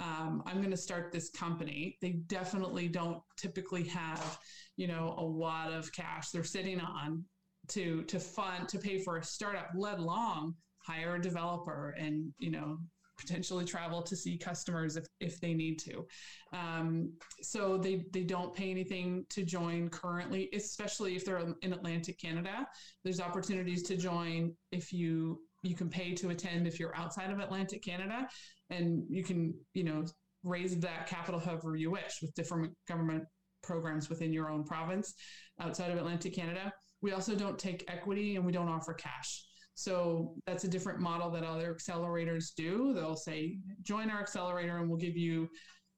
Um, 0.00 0.42
I'm 0.46 0.58
going 0.58 0.70
to 0.70 0.76
start 0.76 1.12
this 1.12 1.30
company. 1.30 1.96
They 2.00 2.20
definitely 2.26 2.88
don't 2.88 3.18
typically 3.36 3.84
have, 3.84 4.38
you 4.76 4.88
know, 4.88 5.14
a 5.18 5.22
lot 5.22 5.72
of 5.72 5.92
cash 5.92 6.30
they're 6.30 6.44
sitting 6.44 6.80
on 6.80 7.24
to 7.68 8.02
to 8.04 8.18
fund 8.18 8.68
to 8.68 8.78
pay 8.78 8.98
for 8.98 9.18
a 9.18 9.24
startup, 9.24 9.68
let 9.76 9.98
alone 9.98 10.54
hire 10.78 11.14
a 11.14 11.22
developer 11.22 11.94
and 11.98 12.32
you 12.38 12.50
know 12.50 12.78
potentially 13.18 13.64
travel 13.64 14.02
to 14.02 14.16
see 14.16 14.36
customers 14.36 14.96
if, 14.96 15.06
if 15.20 15.40
they 15.40 15.54
need 15.54 15.78
to. 15.78 16.06
Um, 16.52 17.12
so 17.40 17.78
they, 17.78 18.04
they 18.12 18.24
don't 18.24 18.54
pay 18.54 18.70
anything 18.70 19.24
to 19.30 19.44
join 19.44 19.88
currently, 19.88 20.48
especially 20.54 21.16
if 21.16 21.24
they're 21.24 21.44
in 21.62 21.72
Atlantic 21.72 22.18
Canada. 22.18 22.66
There's 23.04 23.20
opportunities 23.20 23.82
to 23.84 23.96
join 23.96 24.54
if 24.70 24.92
you 24.92 25.40
you 25.64 25.76
can 25.76 25.88
pay 25.88 26.12
to 26.12 26.30
attend 26.30 26.66
if 26.66 26.80
you're 26.80 26.96
outside 26.96 27.30
of 27.30 27.38
Atlantic 27.38 27.84
Canada, 27.84 28.28
and 28.70 29.04
you 29.08 29.22
can 29.22 29.54
you 29.74 29.84
know 29.84 30.04
raise 30.42 30.76
that 30.80 31.06
capital 31.06 31.38
however 31.38 31.76
you 31.76 31.90
wish 31.90 32.18
with 32.20 32.34
different 32.34 32.72
government 32.88 33.22
programs 33.62 34.08
within 34.08 34.32
your 34.32 34.50
own 34.50 34.64
province 34.64 35.14
outside 35.60 35.90
of 35.90 35.98
Atlantic 35.98 36.34
Canada. 36.34 36.72
We 37.00 37.12
also 37.12 37.34
don't 37.34 37.58
take 37.58 37.84
equity 37.88 38.36
and 38.36 38.44
we 38.44 38.52
don't 38.52 38.68
offer 38.68 38.92
cash. 38.94 39.44
So 39.74 40.34
that's 40.46 40.64
a 40.64 40.68
different 40.68 41.00
model 41.00 41.30
that 41.30 41.44
other 41.44 41.74
accelerators 41.74 42.54
do. 42.56 42.92
They'll 42.94 43.16
say, 43.16 43.58
join 43.82 44.10
our 44.10 44.20
accelerator 44.20 44.76
and 44.78 44.88
we'll 44.88 44.98
give 44.98 45.16
you 45.16 45.48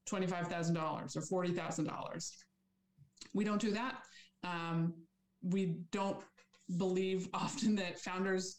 $25,000 0.08 1.16
or 1.16 1.44
$40,000. 1.44 2.30
We 3.32 3.44
don't 3.44 3.60
do 3.60 3.72
that. 3.72 3.98
Um, 4.44 4.94
we 5.42 5.78
don't 5.90 6.22
believe 6.76 7.28
often 7.34 7.74
that 7.76 8.00
founders 8.00 8.58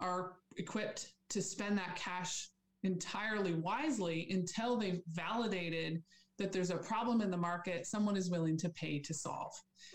are 0.00 0.32
equipped 0.56 1.12
to 1.30 1.42
spend 1.42 1.78
that 1.78 1.96
cash 1.96 2.48
entirely 2.82 3.54
wisely 3.54 4.28
until 4.30 4.76
they've 4.76 5.00
validated 5.08 6.02
that 6.38 6.52
there's 6.52 6.70
a 6.70 6.76
problem 6.76 7.20
in 7.20 7.30
the 7.30 7.36
market 7.36 7.86
someone 7.86 8.16
is 8.16 8.30
willing 8.30 8.56
to 8.56 8.70
pay 8.70 8.98
to 8.98 9.12
solve. 9.12 9.52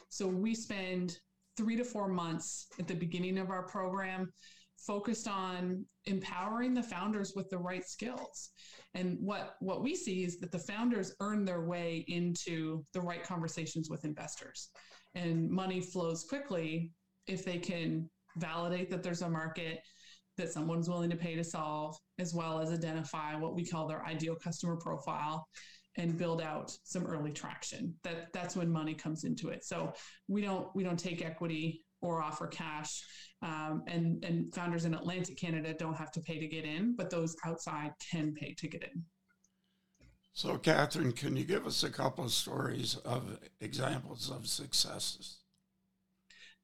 So 0.09 0.27
we 0.27 0.53
spend 0.53 1.17
three 1.57 1.75
to 1.75 1.83
four 1.83 2.07
months 2.07 2.67
at 2.79 2.87
the 2.87 2.93
beginning 2.93 3.37
of 3.37 3.49
our 3.49 3.63
program 3.63 4.31
focused 4.77 5.27
on 5.27 5.85
empowering 6.05 6.73
the 6.73 6.83
founders 6.83 7.33
with 7.35 7.49
the 7.49 7.57
right 7.57 7.87
skills. 7.87 8.51
And 8.93 9.17
what, 9.19 9.55
what 9.59 9.81
we 9.81 9.95
see 9.95 10.23
is 10.23 10.39
that 10.39 10.51
the 10.51 10.59
founders 10.59 11.15
earn 11.21 11.45
their 11.45 11.61
way 11.61 12.05
into 12.07 12.83
the 12.93 13.01
right 13.01 13.23
conversations 13.23 13.89
with 13.89 14.05
investors. 14.05 14.69
And 15.15 15.49
money 15.49 15.81
flows 15.81 16.25
quickly 16.27 16.91
if 17.27 17.43
they 17.43 17.57
can 17.57 18.09
validate 18.37 18.89
that 18.91 19.01
there's 19.01 19.21
a 19.21 19.29
market, 19.29 19.79
that 20.37 20.51
someone's 20.51 20.89
willing 20.89 21.09
to 21.09 21.15
pay 21.15 21.35
to 21.35 21.43
solve, 21.43 21.97
as 22.19 22.33
well 22.33 22.59
as 22.59 22.69
identify 22.69 23.35
what 23.35 23.55
we 23.55 23.65
call 23.65 23.87
their 23.87 24.05
ideal 24.05 24.35
customer 24.35 24.75
profile 24.75 25.47
and 25.97 26.17
build 26.17 26.41
out 26.41 26.75
some 26.83 27.05
early 27.05 27.31
traction. 27.31 27.93
That 28.03 28.33
that's 28.33 28.55
when 28.55 28.71
money 28.71 28.93
comes 28.93 29.23
into 29.23 29.49
it. 29.49 29.63
So 29.63 29.93
we 30.27 30.41
don't 30.41 30.67
we 30.75 30.83
don't 30.83 30.99
take 30.99 31.23
equity 31.23 31.85
or 32.01 32.21
offer 32.21 32.47
cash. 32.47 33.03
Um, 33.41 33.83
and 33.87 34.23
and 34.23 34.53
founders 34.53 34.85
in 34.85 34.93
Atlantic 34.93 35.37
Canada 35.37 35.73
don't 35.73 35.95
have 35.95 36.11
to 36.11 36.21
pay 36.21 36.39
to 36.39 36.47
get 36.47 36.65
in, 36.65 36.95
but 36.95 37.09
those 37.09 37.35
outside 37.45 37.91
can 38.11 38.33
pay 38.33 38.53
to 38.57 38.67
get 38.67 38.83
in. 38.83 39.03
So, 40.33 40.57
Kathryn, 40.57 41.15
can 41.15 41.37
you 41.37 41.45
give 41.45 41.65
us 41.65 41.83
a 41.83 41.89
couple 41.89 42.25
of 42.25 42.31
stories 42.31 42.97
of 43.05 43.39
examples 43.61 44.29
of 44.29 44.47
successes? 44.47 45.37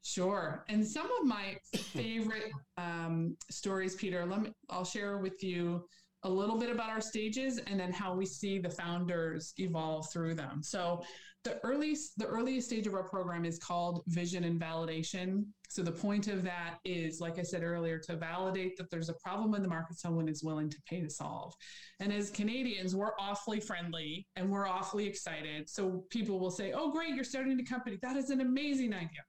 Sure. 0.04 0.66
And 0.68 0.86
some 0.86 1.06
of 1.06 1.26
my 1.26 1.58
favorite 1.76 2.52
um, 2.78 3.38
stories, 3.50 3.96
Peter, 3.96 4.26
let 4.26 4.42
me, 4.42 4.52
I'll 4.70 4.84
share 4.84 5.20
with 5.20 5.42
you 5.42 5.86
a 6.24 6.30
little 6.30 6.58
bit 6.58 6.70
about 6.70 6.90
our 6.90 7.02
stages 7.02 7.58
and 7.58 7.80
then 7.80 7.92
how 7.92 8.14
we 8.14 8.26
see 8.26 8.60
the 8.60 8.70
founders 8.70 9.54
evolve 9.58 10.12
through 10.12 10.36
them. 10.36 10.62
So 10.62 11.02
the 11.44 11.60
earliest 11.64 12.18
the 12.20 12.28
earliest 12.28 12.68
stage 12.68 12.86
of 12.86 12.94
our 12.94 13.04
program 13.04 13.46
is 13.46 13.58
called 13.58 14.04
vision 14.08 14.44
and 14.44 14.62
validation. 14.62 15.46
So 15.70 15.82
the 15.82 15.92
point 15.92 16.28
of 16.28 16.44
that 16.44 16.78
is, 16.86 17.20
like 17.20 17.40
I 17.40 17.42
said 17.42 17.64
earlier, 17.64 17.98
to 18.00 18.16
validate 18.16 18.78
that 18.78 18.92
there's 18.92 19.10
a 19.10 19.16
problem 19.16 19.56
in 19.56 19.64
the 19.64 19.68
market 19.68 19.98
someone 19.98 20.28
is 20.28 20.44
willing 20.44 20.70
to 20.70 20.78
pay 20.88 21.02
to 21.02 21.10
solve. 21.10 21.54
And 22.00 22.14
as 22.14 22.30
Canadians, 22.30 22.96
we're 22.96 23.14
awfully 23.20 23.60
friendly 23.60 24.28
and 24.36 24.52
we're 24.52 24.68
awfully 24.68 25.08
excited. 25.08 25.68
So 25.68 26.06
people 26.12 26.40
will 26.40 26.52
say, 26.52 26.74
"Oh, 26.74 26.92
great, 26.92 27.16
you're 27.16 27.24
starting 27.24 27.60
a 27.60 27.64
company. 27.66 27.98
That 28.02 28.18
is 28.18 28.30
an 28.30 28.42
amazing 28.42 28.94
idea." 28.94 29.24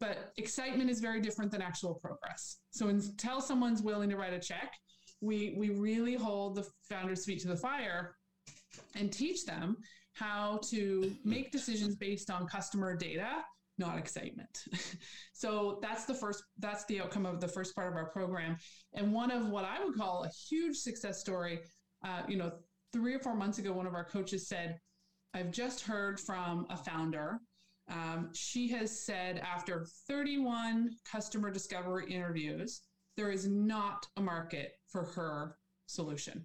But 0.00 0.32
excitement 0.38 0.88
is 0.88 1.00
very 1.00 1.20
different 1.20 1.52
than 1.52 1.60
actual 1.60 1.94
progress. 1.94 2.58
So 2.70 2.88
until 2.88 3.40
someone's 3.42 3.82
willing 3.82 4.08
to 4.10 4.16
write 4.16 4.32
a 4.32 4.40
check, 4.40 4.72
we 5.22 5.54
we 5.56 5.70
really 5.70 6.14
hold 6.14 6.56
the 6.56 6.66
founders' 6.88 7.24
feet 7.24 7.40
to 7.40 7.48
the 7.48 7.56
fire 7.56 8.14
and 8.94 9.12
teach 9.12 9.46
them 9.46 9.76
how 10.14 10.60
to 10.64 11.14
make 11.24 11.50
decisions 11.50 11.96
based 11.96 12.30
on 12.30 12.46
customer 12.46 12.94
data 12.94 13.42
not 13.78 13.98
excitement. 13.98 14.64
So 15.34 15.80
that's 15.82 16.04
the 16.04 16.14
first 16.14 16.44
that's 16.60 16.84
the 16.84 17.00
outcome 17.00 17.26
of 17.26 17.40
the 17.40 17.48
first 17.48 17.74
part 17.74 17.90
of 17.90 17.96
our 17.96 18.10
program. 18.10 18.56
And 18.94 19.12
one 19.12 19.32
of 19.32 19.48
what 19.48 19.64
i 19.64 19.84
would 19.84 19.96
call 19.96 20.22
a 20.22 20.28
huge 20.28 20.76
success 20.76 21.18
story 21.18 21.58
uh, 22.04 22.22
you 22.28 22.36
know 22.36 22.52
three 22.92 23.12
or 23.12 23.18
four 23.18 23.34
months 23.34 23.58
ago 23.58 23.72
one 23.72 23.88
of 23.88 23.94
our 23.94 24.04
coaches 24.04 24.46
said 24.46 24.78
i've 25.34 25.50
just 25.50 25.80
heard 25.80 26.20
from 26.20 26.66
a 26.70 26.76
founder. 26.76 27.40
Um, 27.90 28.30
she 28.34 28.68
has 28.68 29.04
said 29.04 29.38
after 29.38 29.84
31 30.06 30.90
customer 31.10 31.50
discovery 31.50 32.08
interviews 32.08 32.82
there 33.16 33.30
is 33.30 33.46
not 33.46 34.06
a 34.16 34.20
market 34.20 34.72
for 34.88 35.04
her 35.04 35.56
solution. 35.86 36.44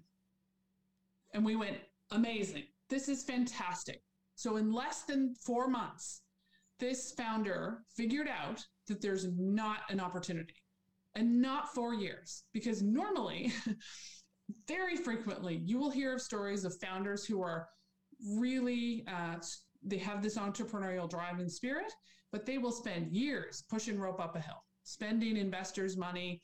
And 1.34 1.46
we 1.46 1.56
went, 1.56 1.78
amazing. 2.12 2.64
This 2.90 3.10
is 3.10 3.24
fantastic. 3.24 4.02
So, 4.36 4.58
in 4.58 4.72
less 4.72 5.04
than 5.04 5.36
four 5.36 5.68
months, 5.68 6.22
this 6.80 7.12
founder 7.12 7.84
figured 7.96 8.28
out 8.28 8.66
that 8.88 9.02
there's 9.02 9.28
not 9.38 9.80
an 9.90 10.00
opportunity 10.00 10.56
and 11.16 11.42
not 11.42 11.74
four 11.74 11.94
years. 11.94 12.44
Because 12.54 12.82
normally, 12.82 13.52
very 14.68 14.96
frequently, 14.96 15.62
you 15.66 15.78
will 15.78 15.90
hear 15.90 16.14
of 16.14 16.22
stories 16.22 16.66
of 16.66 16.80
founders 16.80 17.26
who 17.26 17.42
are 17.42 17.68
really, 18.38 19.06
uh, 19.08 19.36
they 19.84 19.98
have 19.98 20.22
this 20.22 20.38
entrepreneurial 20.38 21.10
drive 21.10 21.40
and 21.40 21.52
spirit, 21.52 21.92
but 22.32 22.46
they 22.46 22.58
will 22.58 22.72
spend 22.72 23.12
years 23.12 23.64
pushing 23.70 24.00
rope 24.00 24.20
up 24.20 24.36
a 24.36 24.40
hill, 24.40 24.64
spending 24.88 25.38
investors' 25.38 25.98
money, 25.98 26.42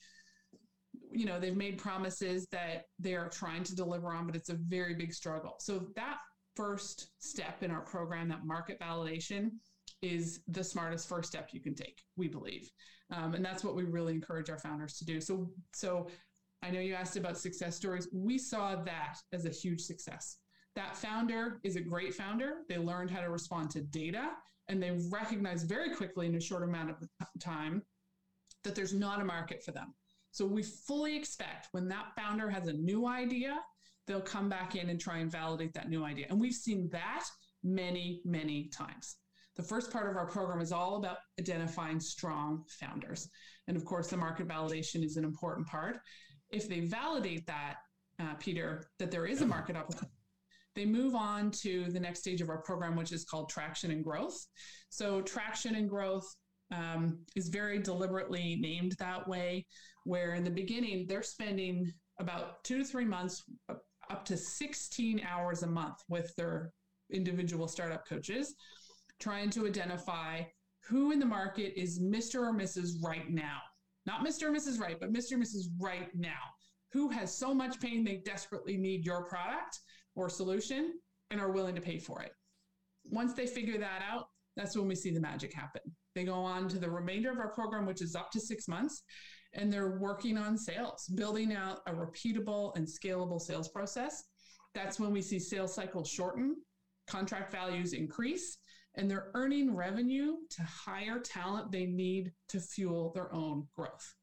you 1.12 1.25
know 1.25 1.39
they've 1.39 1.56
made 1.56 1.77
promises 1.77 2.47
that 2.51 2.86
they 2.99 3.15
are 3.15 3.29
trying 3.29 3.63
to 3.63 3.75
deliver 3.75 4.12
on 4.12 4.25
but 4.25 4.36
it's 4.36 4.49
a 4.49 4.58
very 4.67 4.93
big 4.93 5.13
struggle. 5.13 5.56
So 5.60 5.88
that 5.95 6.17
first 6.56 7.10
step 7.19 7.63
in 7.63 7.71
our 7.71 7.82
program 7.82 8.27
that 8.29 8.45
market 8.45 8.79
validation 8.79 9.51
is 10.01 10.41
the 10.47 10.63
smartest 10.63 11.08
first 11.08 11.29
step 11.29 11.49
you 11.51 11.62
can 11.62 11.73
take 11.73 12.01
we 12.17 12.27
believe. 12.27 12.69
Um, 13.12 13.34
and 13.34 13.43
that's 13.43 13.63
what 13.63 13.75
we 13.75 13.84
really 13.84 14.13
encourage 14.13 14.49
our 14.49 14.60
founders 14.60 14.97
to 14.97 15.06
do. 15.06 15.21
So 15.21 15.49
so 15.73 16.08
i 16.62 16.69
know 16.69 16.79
you 16.79 16.93
asked 16.93 17.17
about 17.17 17.38
success 17.38 17.75
stories. 17.75 18.08
We 18.13 18.38
saw 18.38 18.75
that 18.84 19.17
as 19.32 19.45
a 19.45 19.49
huge 19.49 19.82
success. 19.82 20.38
That 20.75 20.95
founder 20.97 21.60
is 21.63 21.75
a 21.75 21.82
great 21.82 22.15
founder. 22.15 22.62
They 22.67 22.77
learned 22.77 23.12
how 23.12 23.21
to 23.21 23.29
respond 23.29 23.69
to 23.71 23.82
data 23.82 24.32
and 24.69 24.82
they 24.82 24.97
recognized 25.12 25.67
very 25.67 25.93
quickly 25.93 26.27
in 26.27 26.36
a 26.36 26.41
short 26.41 26.63
amount 26.63 26.89
of 26.89 26.97
time 27.39 27.84
that 28.63 28.76
there's 28.76 28.93
not 28.93 29.21
a 29.21 29.26
market 29.26 29.63
for 29.63 29.71
them 29.71 29.93
so 30.34 30.47
we 30.47 30.63
fully 30.63 31.15
expect 31.15 31.67
when 31.73 31.88
that 31.89 32.08
founder 32.15 32.49
has 32.49 32.67
a 32.67 32.73
new 32.73 33.08
idea, 33.08 33.60
they'll 34.08 34.19
come 34.19 34.49
back 34.49 34.76
in 34.76 34.89
and 34.89 34.99
try 34.99 35.19
and 35.19 35.32
validate 35.32 35.76
that 35.76 35.89
new 35.89 36.04
idea. 36.04 36.26
And 36.30 36.41
we've 36.41 36.56
seen 36.56 36.89
that 36.91 37.23
many, 37.63 38.19
many 38.26 38.67
times. 38.69 39.17
The 39.56 39.62
first 39.62 39.91
part 39.91 40.10
of 40.10 40.17
our 40.17 40.26
program 40.26 40.60
is 40.60 40.71
all 40.71 40.95
about 40.95 41.17
identifying 41.39 41.99
strong 41.99 42.63
founders. 42.67 43.30
And 43.67 43.78
of 43.78 43.86
course, 43.86 44.08
the 44.08 44.17
market 44.17 44.47
validation 44.47 45.06
is 45.06 45.17
an 45.17 45.23
important 45.23 45.67
part. 45.67 45.99
If 46.49 46.67
they 46.67 46.80
validate 46.80 47.45
that, 47.45 47.76
uh, 48.19 48.34
Peter, 48.39 48.88
that 48.97 49.12
there 49.12 49.28
is 49.28 49.41
a 49.41 49.45
market 49.45 49.76
opportunity, 49.76 50.17
they 50.76 50.88
move 50.88 51.13
on 51.13 51.52
to 51.62 51.91
the 51.91 51.99
next 51.99 52.21
stage 52.21 52.41
of 52.41 52.49
our 52.49 52.63
program, 52.63 52.95
which 52.95 53.12
is 53.12 53.23
called 53.23 53.49
traction 53.49 53.91
and 53.91 54.04
growth. 54.04 54.47
So, 54.89 55.21
traction 55.21 55.76
and 55.76 55.88
growth 55.88 56.26
um, 56.71 57.19
is 57.36 57.49
very 57.49 57.80
deliberately 57.80 58.58
named 58.60 58.95
that 58.99 59.28
way, 59.28 59.65
where 60.06 60.34
in 60.34 60.43
the 60.43 60.49
beginning 60.49 61.06
they're 61.08 61.23
spending 61.23 61.91
about 62.19 62.63
two 62.63 62.78
to 62.78 62.84
three 62.84 63.06
months, 63.06 63.43
up 64.10 64.26
to 64.26 64.38
16 64.38 65.21
hours 65.28 65.63
a 65.63 65.67
month 65.67 65.97
with 66.10 66.36
their 66.36 66.71
individual 67.12 67.67
startup 67.67 68.06
coaches, 68.08 68.56
trying 69.19 69.49
to 69.52 69.65
identify 69.65 70.41
who 70.86 71.12
in 71.12 71.19
the 71.19 71.26
market 71.26 71.80
is 71.80 72.02
Mr. 72.02 72.41
or 72.41 72.54
Mrs. 72.54 73.02
right 73.02 73.30
now. 73.30 73.60
Not 74.06 74.26
Mr. 74.26 74.43
or 74.43 74.52
Mrs. 74.52 74.80
Right, 74.80 74.99
but 74.99 75.13
Mr. 75.13 75.34
or 75.34 75.38
Mrs. 75.38 75.67
Right 75.80 76.10
now. 76.13 76.41
Who 76.91 77.10
has 77.10 77.36
so 77.36 77.54
much 77.54 77.80
pain 77.80 78.04
they 78.04 78.17
desperately 78.17 78.78
need 78.78 79.06
your 79.06 79.23
product 79.23 79.80
or 80.15 80.30
solution 80.30 80.93
and 81.32 81.39
are 81.39 81.52
willing 81.52 81.76
to 81.76 81.82
pay 81.82 81.97
for 81.97 82.21
it. 82.21 82.32
Once 83.06 83.34
they 83.34 83.47
figure 83.47 83.78
that 83.80 84.04
out, 84.08 84.28
that's 84.56 84.78
when 84.78 84.88
we 84.88 84.95
see 84.95 85.12
the 85.12 85.19
magic 85.19 85.54
happen. 85.54 85.82
They 86.15 86.23
go 86.23 86.36
on 86.36 86.67
to 86.69 86.80
the 86.80 86.89
remainder 86.89 87.32
of 87.32 87.39
our 87.39 87.52
program, 87.52 87.86
which 87.86 88.02
is 88.02 88.15
up 88.15 88.32
to 88.32 88.39
six 88.39 88.67
months, 88.67 89.04
and 89.54 89.71
they're 89.71 89.97
working 89.99 90.38
on 90.38 90.58
sales, 90.58 91.08
building 91.15 91.54
out 91.54 91.80
a 91.88 91.91
repeatable 91.91 92.76
and 92.76 92.88
scalable 92.88 93.41
sales 93.41 93.69
process. 93.69 94.23
That's 94.73 94.99
when 94.99 95.12
we 95.12 95.21
see 95.21 95.39
sales 95.39 95.73
cycles 95.73 96.10
shorten, 96.10 96.56
contract 97.08 97.52
values 97.52 97.93
increase, 97.93 98.58
and 98.95 99.10
they're 99.10 99.32
earning 99.34 99.76
revenue 99.76 100.36
to 100.52 100.63
hire 100.63 101.19
talent 101.19 101.71
they 101.71 101.86
need 101.86 102.32
to 102.49 102.60
fuel 102.60 103.12
their 103.13 103.34
own 103.34 103.67
growth. 103.76 104.15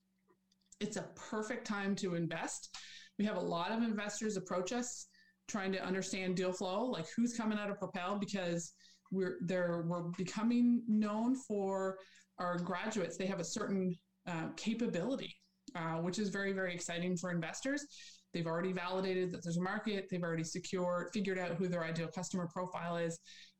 It's 0.80 0.96
a 0.96 1.08
perfect 1.14 1.66
time 1.66 1.94
to 1.96 2.14
invest. 2.14 2.76
We 3.18 3.24
have 3.26 3.36
a 3.36 3.40
lot 3.40 3.72
of 3.72 3.82
investors 3.82 4.36
approach 4.36 4.72
us 4.72 5.06
trying 5.48 5.72
to 5.72 5.84
understand 5.84 6.36
deal 6.36 6.52
flow, 6.52 6.86
like 6.86 7.06
who's 7.14 7.36
coming 7.36 7.58
out 7.58 7.70
of 7.70 7.78
Propel, 7.78 8.18
because 8.18 8.72
we're 9.10 9.38
there 9.42 9.84
we're 9.86 10.10
becoming 10.16 10.82
known 10.88 11.34
for 11.34 11.98
our 12.38 12.56
graduates. 12.58 13.16
They 13.16 13.26
have 13.26 13.40
a 13.40 13.44
certain 13.44 13.94
uh, 14.26 14.48
capability 14.56 15.34
uh, 15.74 15.96
which 15.96 16.18
is 16.18 16.28
very 16.28 16.52
very 16.52 16.74
exciting 16.74 17.16
for 17.16 17.30
investors. 17.30 17.86
They've 18.32 18.46
already 18.46 18.72
validated 18.72 19.32
that 19.32 19.42
there's 19.42 19.56
a 19.56 19.62
market. 19.62 20.06
They've 20.10 20.22
already 20.22 20.44
secured 20.44 21.08
figured 21.12 21.38
out 21.38 21.52
who 21.52 21.68
their 21.68 21.84
ideal 21.84 22.08
customer 22.08 22.48
profile 22.52 22.96
is 22.96 23.18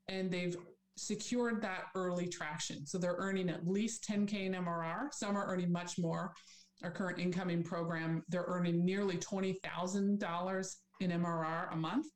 and 0.08 0.30
they've 0.30 0.56
secured 0.96 1.62
that 1.62 1.84
early 1.94 2.28
traction. 2.28 2.86
So 2.86 2.98
they're 2.98 3.16
earning 3.18 3.48
at 3.48 3.66
least 3.66 4.06
10k 4.08 4.46
in 4.46 4.52
mrr 4.52 5.12
some 5.12 5.36
are 5.36 5.46
earning 5.46 5.72
much 5.72 5.98
more. 5.98 6.32
Our 6.82 6.90
current 6.90 7.18
incoming 7.18 7.62
program 7.62 8.22
they're 8.28 8.46
earning 8.46 8.84
nearly 8.84 9.16
$20000 9.18 10.76
in 11.00 11.10
mrr 11.10 11.72
a 11.72 11.76
month 11.76 12.06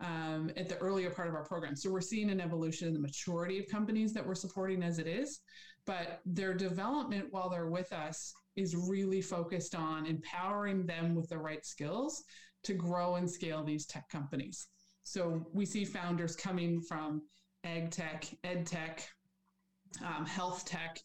um, 0.00 0.50
at 0.56 0.68
the 0.68 0.78
earlier 0.78 1.10
part 1.10 1.28
of 1.28 1.34
our 1.34 1.44
program. 1.44 1.76
So 1.76 1.90
we're 1.90 2.00
seeing 2.00 2.30
an 2.30 2.40
evolution 2.40 2.88
in 2.88 2.94
the 2.94 3.00
maturity 3.00 3.58
of 3.58 3.68
companies 3.68 4.12
that 4.14 4.26
we're 4.26 4.34
supporting 4.34 4.82
as 4.82 4.98
it 4.98 5.06
is, 5.06 5.40
but 5.86 6.20
their 6.24 6.54
development 6.54 7.26
while 7.30 7.50
they're 7.50 7.68
with 7.68 7.92
us 7.92 8.32
is 8.56 8.74
really 8.74 9.20
focused 9.20 9.74
on 9.74 10.06
empowering 10.06 10.86
them 10.86 11.14
with 11.14 11.28
the 11.28 11.38
right 11.38 11.64
skills 11.64 12.24
to 12.64 12.74
grow 12.74 13.16
and 13.16 13.30
scale 13.30 13.62
these 13.62 13.86
tech 13.86 14.08
companies. 14.10 14.68
So 15.02 15.46
we 15.52 15.64
see 15.66 15.84
founders 15.84 16.36
coming 16.36 16.80
from 16.80 17.22
ag 17.64 17.90
tech, 17.90 18.26
ed 18.44 18.66
tech, 18.66 19.06
um, 20.04 20.24
health 20.24 20.64
tech, 20.64 20.98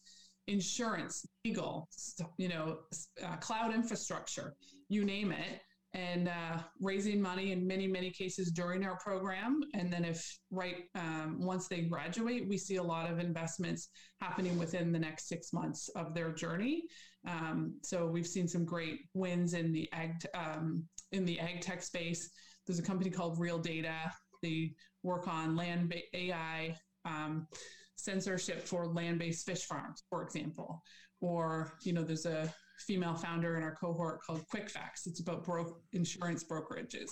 insurance, 0.48 1.26
legal, 1.44 1.90
you 2.38 2.50
know, 2.50 2.80
uh, 3.26 3.36
cloud 3.38 3.74
infrastructure, 3.74 4.54
you 4.90 5.04
name 5.04 5.32
it 5.32 5.62
and 5.96 6.28
uh, 6.28 6.58
raising 6.82 7.22
money 7.22 7.54
in 7.54 7.66
many, 7.66 7.88
many 7.88 8.12
cases 8.12 8.52
during 8.52 8.84
our 8.84 8.98
program. 8.98 9.62
And 9.74 9.92
then, 9.92 10.04
if 10.04 10.38
right 10.52 10.84
um, 10.94 11.38
once 11.40 11.70
they 11.70 11.82
graduate, 11.84 12.50
we 12.50 12.58
see 12.58 12.76
a 12.76 12.84
lot 12.84 13.10
of 13.10 13.18
investments 13.18 13.88
happening 14.20 14.60
within 14.60 14.92
the 14.92 15.00
next 15.00 15.30
six 15.30 15.54
months 15.54 15.90
of 15.96 16.14
their 16.14 16.34
journey. 16.34 16.84
Um, 17.26 17.76
so 17.82 18.08
we've 18.08 18.28
seen 18.28 18.48
some 18.48 18.66
great 18.66 19.00
wins 19.14 19.54
in 19.54 19.72
the 19.72 19.90
ag 19.94 20.12
um, 20.36 20.86
in 21.14 21.24
the 21.26 21.40
ag 21.40 21.62
tech 21.62 21.82
space. 21.82 22.30
There's 22.68 22.80
a 22.80 22.84
company 22.84 23.10
called 23.10 23.40
ReelData. 23.40 24.12
They 24.44 24.74
work 25.02 25.30
on 25.30 25.56
land 25.56 25.94
AI 26.14 26.76
um, 27.06 27.48
censorship 27.96 28.68
for 28.68 28.88
land-based 28.88 29.46
fish 29.46 29.64
farms, 29.64 30.04
for 30.10 30.24
example. 30.24 30.84
Or 31.22 31.72
you 31.84 31.94
know, 31.94 32.04
there's 32.04 32.26
a 32.26 32.54
female 32.80 33.16
founder 33.16 33.58
in 33.58 33.64
our 33.64 33.76
cohort 33.76 34.20
called 34.26 34.44
QuickFacts. 34.54 35.06
It's 35.06 35.20
about 35.20 35.44
bro- 35.44 35.78
insurance 35.94 36.44
brokerages. 36.44 37.12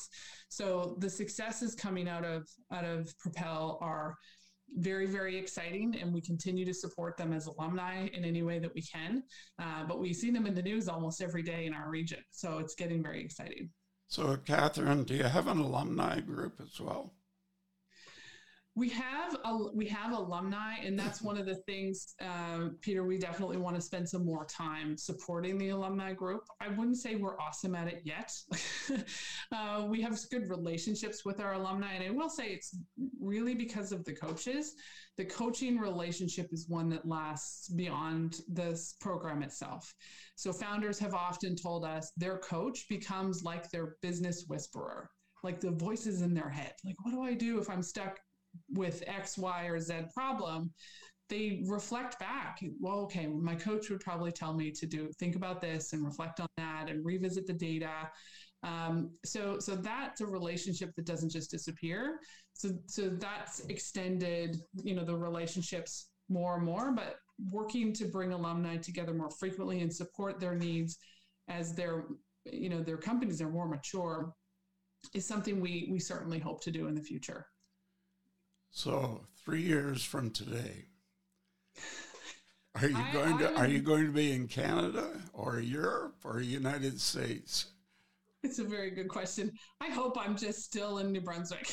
So 0.50 0.98
the 1.00 1.10
successes 1.10 1.76
coming 1.76 2.08
out 2.08 2.26
of 2.26 2.48
out 2.72 2.86
of 2.86 3.14
Propel 3.20 3.78
are 3.82 4.16
very 4.78 5.06
very 5.06 5.38
exciting 5.38 5.96
and 6.02 6.12
we 6.12 6.22
continue 6.22 6.66
to 6.66 6.74
support 6.74 7.16
them 7.18 7.32
as 7.32 7.46
alumni 7.46 8.08
in 8.14 8.26
any 8.26 8.42
way 8.42 8.60
that 8.60 8.74
we 8.74 8.82
can 8.82 9.22
uh, 9.60 9.84
but 9.86 10.00
we 10.00 10.14
see 10.14 10.32
them 10.32 10.48
in 10.48 10.56
the 10.56 10.62
news 10.62 10.88
almost 10.88 11.22
every 11.22 11.44
day 11.44 11.66
in 11.66 11.74
our 11.74 11.90
region 11.90 12.20
so 12.32 12.58
it's 12.58 12.74
getting 12.74 13.04
very 13.04 13.24
exciting 13.24 13.70
so 14.08 14.36
catherine 14.38 15.04
do 15.04 15.14
you 15.14 15.24
have 15.24 15.48
an 15.48 15.60
alumni 15.60 16.20
group 16.20 16.60
as 16.60 16.80
well 16.80 17.14
we 18.76 18.90
have 18.90 19.38
a, 19.46 19.58
we 19.76 19.86
have 19.88 20.14
alumni, 20.14 20.78
and 20.84 20.98
that's 20.98 21.22
one 21.22 21.38
of 21.38 21.46
the 21.46 21.56
things, 21.68 22.16
uh, 22.20 22.70
Peter. 22.82 23.06
We 23.06 23.20
definitely 23.20 23.58
want 23.58 23.76
to 23.76 23.82
spend 23.82 24.10
some 24.10 24.26
more 24.26 24.46
time 24.46 24.98
supporting 24.98 25.60
the 25.60 25.70
alumni 25.70 26.14
group. 26.14 26.42
I 26.60 26.70
wouldn't 26.70 26.98
say 26.98 27.16
we're 27.16 27.40
awesome 27.40 27.76
at 27.76 27.88
it 27.88 28.02
yet. 28.04 28.32
uh, 29.52 29.86
we 29.88 30.02
have 30.02 30.18
good 30.32 30.50
relationships 30.50 31.24
with 31.24 31.40
our 31.40 31.54
alumni, 31.54 31.94
and 31.94 32.04
I 32.04 32.10
will 32.10 32.30
say 32.30 32.48
it's 32.48 32.76
really 33.22 33.54
because 33.54 33.92
of 33.92 34.04
the 34.06 34.14
coaches. 34.14 34.74
The 35.18 35.26
coaching 35.26 35.78
relationship 35.78 36.48
is 36.52 36.68
one 36.68 36.90
that 36.90 37.08
lasts 37.08 37.70
beyond 37.70 38.40
this 38.48 38.96
program 39.00 39.44
itself. 39.44 39.94
So 40.36 40.52
founders 40.52 40.98
have 40.98 41.14
often 41.14 41.56
told 41.56 41.86
us 41.86 42.12
their 42.18 42.40
coach 42.40 42.88
becomes 42.90 43.44
like 43.44 43.70
their 43.70 43.98
business 44.02 44.46
whisperer 44.48 45.12
like 45.44 45.60
the 45.60 45.72
voices 45.72 46.22
in 46.22 46.34
their 46.34 46.50
head. 46.50 46.72
Like, 46.86 46.96
what 47.04 47.12
do 47.12 47.22
I 47.22 47.34
do 47.34 47.60
if 47.60 47.70
I'm 47.70 47.84
stuck 47.84 48.18
with 48.70 49.04
X, 49.08 49.38
Y, 49.38 49.66
or 49.66 49.80
Z 49.80 49.94
problem, 50.14 50.72
they 51.30 51.64
reflect 51.68 52.20
back. 52.20 52.60
Well, 52.80 53.00
okay, 53.02 53.28
my 53.28 53.56
coach 53.56 53.90
would 53.90 54.02
probably 54.02 54.32
tell 54.32 54.54
me 54.54 54.72
to 54.72 54.86
do 54.86 55.10
think 55.20 55.36
about 55.36 55.62
this 55.62 55.94
and 55.94 56.06
reflect 56.06 56.40
on 56.40 56.48
that 56.58 56.90
and 56.90 57.06
revisit 57.06 57.48
the 57.48 57.54
data. 57.54 58.10
Um, 58.64 59.12
so, 59.26 59.60
so 59.60 59.76
that's 59.76 60.22
a 60.22 60.26
relationship 60.26 60.92
that 60.96 61.06
doesn't 61.06 61.32
just 61.32 61.52
disappear. 61.52 62.20
So, 62.54 62.72
so 62.86 63.10
that's 63.10 63.62
extended, 63.62 64.58
you 64.84 64.96
know, 64.96 65.04
the 65.04 65.16
relationships 65.16 66.10
more 66.30 66.56
and 66.56 66.66
more. 66.66 66.92
But 66.92 67.16
working 67.52 67.94
to 67.94 68.06
bring 68.06 68.32
alumni 68.32 68.78
together 68.78 69.14
more 69.14 69.32
frequently 69.32 69.82
and 69.82 69.94
support 69.94 70.40
their 70.40 70.56
needs 70.56 70.98
as 71.48 71.74
their, 71.74 72.06
you 72.46 72.70
know, 72.70 72.82
their 72.82 72.98
companies 72.98 73.42
are 73.42 73.50
more 73.50 73.68
mature 73.68 74.34
is 75.14 75.26
something 75.26 75.60
we 75.60 75.90
we 75.92 76.00
certainly 76.00 76.40
hope 76.40 76.64
to 76.64 76.72
do 76.72 76.88
in 76.88 76.96
the 76.96 77.02
future. 77.02 77.46
So 78.76 79.22
three 79.46 79.62
years 79.62 80.04
from 80.04 80.32
today, 80.32 80.86
are 82.76 82.88
you 82.88 82.98
I, 82.98 83.14
going 83.14 83.38
to 83.38 83.56
are 83.56 83.68
you 83.68 83.80
going 83.80 84.08
to 84.08 84.12
be 84.12 84.32
in 84.32 84.48
Canada 84.48 85.12
or 85.32 85.60
Europe 85.60 86.16
or 86.24 86.42
United 86.42 87.00
States? 87.00 87.68
It's 88.42 88.58
a 88.58 88.64
very 88.64 88.90
good 88.90 89.10
question. 89.10 89.52
I 89.80 89.90
hope 89.92 90.18
I'm 90.20 90.36
just 90.36 90.64
still 90.64 90.98
in 90.98 91.12
New 91.12 91.22
Brunswick. 91.22 91.72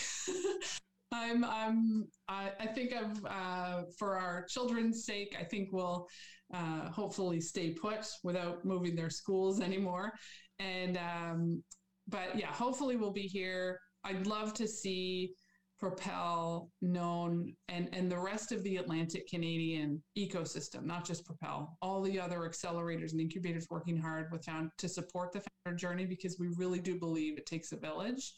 I'm 1.12 1.42
I'm 1.42 2.06
I, 2.28 2.52
I 2.60 2.66
think 2.66 2.92
I've 2.92 3.24
uh, 3.24 3.84
for 3.98 4.18
our 4.18 4.44
children's 4.44 5.06
sake, 5.06 5.34
I 5.40 5.42
think 5.42 5.70
we'll 5.72 6.06
uh, 6.52 6.90
hopefully 6.90 7.40
stay 7.40 7.70
put 7.70 8.06
without 8.22 8.66
moving 8.66 8.94
their 8.94 9.10
schools 9.10 9.62
anymore. 9.62 10.12
And 10.58 10.98
um, 10.98 11.62
but 12.08 12.38
yeah, 12.38 12.52
hopefully 12.52 12.96
we'll 12.96 13.10
be 13.10 13.22
here. 13.22 13.80
I'd 14.04 14.26
love 14.26 14.52
to 14.54 14.68
see 14.68 15.32
Propel, 15.80 16.70
known, 16.82 17.54
and, 17.68 17.88
and 17.94 18.12
the 18.12 18.18
rest 18.18 18.52
of 18.52 18.62
the 18.64 18.76
Atlantic 18.76 19.26
Canadian 19.26 20.02
ecosystem, 20.16 20.84
not 20.84 21.06
just 21.06 21.24
Propel, 21.24 21.78
all 21.80 22.02
the 22.02 22.20
other 22.20 22.40
accelerators 22.40 23.12
and 23.12 23.20
incubators 23.20 23.66
working 23.70 23.96
hard 23.96 24.26
with 24.30 24.44
found 24.44 24.70
to 24.76 24.90
support 24.90 25.32
the 25.32 25.40
founder 25.40 25.78
journey 25.78 26.04
because 26.04 26.36
we 26.38 26.48
really 26.56 26.80
do 26.80 26.98
believe 26.98 27.38
it 27.38 27.46
takes 27.46 27.72
a 27.72 27.78
village. 27.78 28.34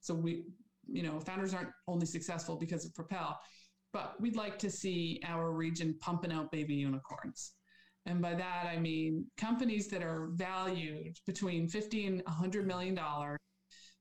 So 0.00 0.12
we, 0.12 0.44
you 0.86 1.02
know, 1.02 1.18
founders 1.18 1.54
aren't 1.54 1.70
only 1.88 2.04
successful 2.04 2.56
because 2.56 2.84
of 2.84 2.94
Propel, 2.94 3.40
but 3.94 4.20
we'd 4.20 4.36
like 4.36 4.58
to 4.58 4.70
see 4.70 5.18
our 5.24 5.50
region 5.50 5.96
pumping 5.98 6.30
out 6.32 6.52
baby 6.52 6.74
unicorns. 6.74 7.52
And 8.04 8.20
by 8.20 8.34
that, 8.34 8.66
I 8.70 8.78
mean 8.78 9.24
companies 9.38 9.88
that 9.88 10.02
are 10.02 10.28
valued 10.32 11.16
between 11.26 11.68
50 11.68 12.06
and 12.06 12.22
100 12.26 12.66
million 12.66 12.94
dollars. 12.94 13.38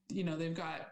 You 0.10 0.25
know, 0.25 0.36
they've 0.36 0.54
got 0.54 0.88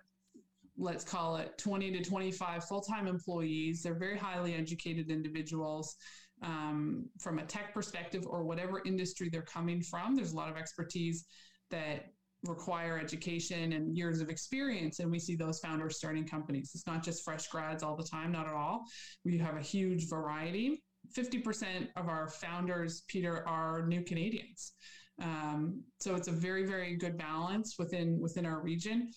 let's 0.80 1.04
call 1.04 1.36
it 1.36 1.58
20 1.58 1.92
to 1.92 2.04
25 2.04 2.63
full-time 2.63 3.06
employees. 3.06 3.84
They're 3.84 4.00
very 4.00 4.18
highly 4.18 4.56
educated 4.56 5.12
individuals 5.12 5.96
um, 6.42 7.06
from 7.20 7.39
a 7.39 7.46
tech 7.46 7.74
perspective 7.74 8.24
or 8.26 8.44
whatever 8.44 8.82
industry 8.86 9.30
they're 9.30 9.42
coming 9.42 9.82
from. 9.82 10.15
There's 10.15 10.32
a 10.32 10.38
lot 10.38 10.50
of 10.50 10.56
expertise 10.56 11.26
that 11.70 12.06
require 12.46 12.98
education 12.98 13.74
and 13.74 13.98
years 13.98 14.22
of 14.22 14.30
experience 14.30 15.00
and 15.00 15.12
we 15.12 15.20
see 15.20 15.36
those 15.36 15.60
founders 15.60 15.98
starting 15.98 16.26
companies. 16.26 16.72
It's 16.74 16.88
not 16.88 17.04
just 17.04 17.26
fresh 17.26 17.48
grads 17.48 17.84
all 17.84 17.98
the 17.98 18.04
time 18.04 18.32
not 18.32 18.48
at 18.48 18.54
all. 18.54 18.86
We 19.26 19.38
have 19.39 19.58
a 19.58 19.62
huge 19.62 20.08
variety. 20.10 20.82
50% 21.18 21.89
of 21.98 22.08
our 22.08 22.30
founders 22.30 23.04
peter 23.10 23.46
are 23.46 23.86
new 23.88 24.04
canadians 24.04 24.74
um, 25.22 25.84
so 26.00 26.16
it's 26.16 26.28
a 26.28 26.32
very 26.32 26.66
very 26.66 26.96
good 26.96 27.18
balance 27.18 27.76
within 27.78 28.20
within 28.20 28.46
our 28.46 28.62
region 28.62 29.12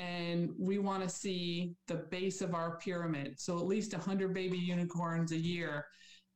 and 0.00 0.50
we 0.58 0.78
want 0.78 1.02
to 1.02 1.08
see 1.08 1.74
the 1.86 2.06
base 2.10 2.40
of 2.40 2.54
our 2.54 2.78
pyramid. 2.78 3.38
So 3.38 3.58
at 3.58 3.66
least 3.66 3.92
100 3.92 4.32
baby 4.32 4.56
unicorns 4.56 5.32
a 5.32 5.36
year 5.36 5.84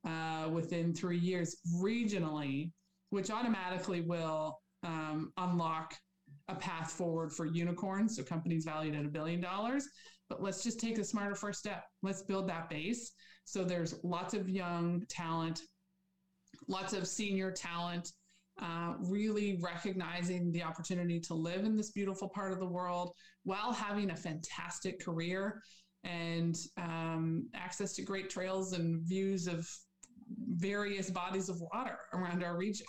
uh, 0.07 0.51
within 0.53 0.93
three 0.93 1.19
years 1.19 1.57
regionally, 1.83 2.73
which 3.09 3.31
automatically 3.31 4.03
will 4.03 4.59
um, 4.83 5.33
unlock 5.39 5.95
a 6.49 6.55
path 6.55 6.93
forward 6.93 7.33
for 7.33 7.47
unicorns. 7.47 8.17
So 8.17 8.23
companies 8.23 8.67
valued 8.67 8.95
at 8.97 9.07
a 9.07 9.09
billion 9.09 9.41
dollars. 9.41 9.89
But 10.29 10.43
let's 10.43 10.63
just 10.63 10.79
take 10.79 10.99
a 10.99 11.05
smarter 11.05 11.35
first 11.35 11.59
step. 11.59 11.85
Let's 12.03 12.23
build 12.23 12.49
that 12.51 12.69
base. 12.69 13.13
So 13.47 13.65
there's 13.65 13.95
lots 14.03 14.35
of 14.35 14.49
young 14.49 15.05
talent, 15.09 15.63
lots 16.69 16.93
of 16.93 17.07
senior 17.07 17.51
talent 17.51 18.13
uh, 18.63 18.95
really 19.01 19.59
recognizing 19.63 20.53
the 20.53 20.63
opportunity 20.63 21.19
to 21.21 21.35
live 21.35 21.65
in 21.65 21.77
this 21.77 21.91
beautiful 21.91 22.29
part 22.29 22.53
of 22.53 22.61
the 22.61 22.69
world 22.69 23.13
while 23.43 23.73
having 23.73 24.11
a 24.11 24.17
fantastic 24.17 25.05
career 25.05 25.61
and 26.05 26.57
um, 26.77 27.49
access 27.55 27.95
to 27.95 28.03
great 28.03 28.31
trails 28.31 28.73
and 28.73 29.03
views 29.03 29.47
of 29.47 29.69
various 30.51 31.11
bodies 31.11 31.49
of 31.49 31.61
water 31.73 31.99
around 32.13 32.45
our 32.45 32.57
region. 32.57 32.87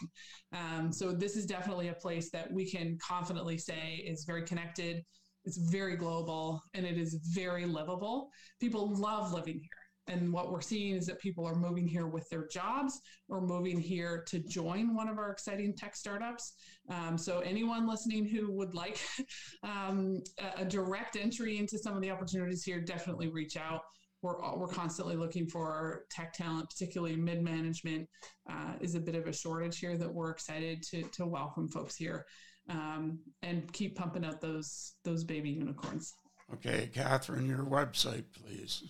Um, 0.54 0.91
so 0.91 1.12
this 1.12 1.36
is 1.36 1.45
definitely 1.45 1.89
a 1.89 1.93
place 1.93 2.30
that 2.32 2.51
we 2.51 2.69
can 2.69 2.97
confidently 3.06 3.58
say 3.58 4.04
is 4.06 4.23
very 4.25 4.43
connected. 4.43 5.04
It's 5.45 5.58
very 5.58 5.95
global 5.95 6.62
and 6.73 6.86
it 6.86 6.97
is 6.97 7.19
very 7.34 7.65
livable. 7.65 8.30
People 8.60 8.95
love 8.95 9.34
living 9.34 9.60
here. 9.60 9.85
And 10.08 10.32
what 10.32 10.52
we're 10.52 10.62
seeing 10.62 10.96
is 10.96 11.08
that 11.08 11.20
people 11.20 11.46
are 11.48 11.56
moving 11.56 11.88
here 11.88 12.06
with 12.06 12.30
their 12.30 12.48
jobs 12.48 13.00
or 13.28 13.41
moving 13.41 13.80
here 13.80 14.24
to 14.28 14.39
join 14.39 14.96
one 14.96 15.08
of 15.08 15.18
our 15.18 15.32
exciting 15.32 15.76
tech 15.76 15.96
startups. 15.96 16.54
Um, 16.89 17.18
so, 17.18 17.39
anyone 17.39 17.88
listening 17.88 18.26
who 18.26 18.52
would 18.52 18.76
like 18.76 19.00
um, 19.63 20.22
a, 20.58 20.65
direct 20.65 21.15
entry 21.15 21.58
into 21.58 21.80
some 21.80 21.96
of 21.96 22.02
the 22.02 22.12
opportunities 22.12 22.63
here, 22.63 22.80
definitely 22.80 23.30
reach 23.30 23.58
out. 23.58 23.82
We're, 24.22 24.56
we're 24.56 24.68
constantly 24.68 25.15
looking 25.15 25.48
for 25.48 26.06
tech 26.10 26.34
talent, 26.34 26.70
particularly 26.70 27.15
mid 27.15 27.41
management, 27.41 28.08
uh, 28.50 28.74
is 28.82 28.96
a 28.96 29.00
bit 29.00 29.15
of 29.15 29.28
a 29.28 29.34
shortage 29.34 29.80
here 29.80 29.98
that 29.98 30.12
we're 30.12 30.32
excited 30.32 30.84
to, 30.91 31.04
to 31.04 31.26
welcome 31.26 31.68
folks 31.68 31.96
here 31.96 32.26
um, 32.70 33.20
and 33.44 33.72
keep 33.74 33.96
pumping 33.96 34.26
out 34.26 34.41
those 34.41 34.94
those 35.04 35.24
baby 35.24 35.50
unicorns. 35.50 36.13
Okay, 36.54 36.89
Kathryn, 36.94 37.48
your 37.48 37.65
website, 37.65 38.26
please 38.34 38.84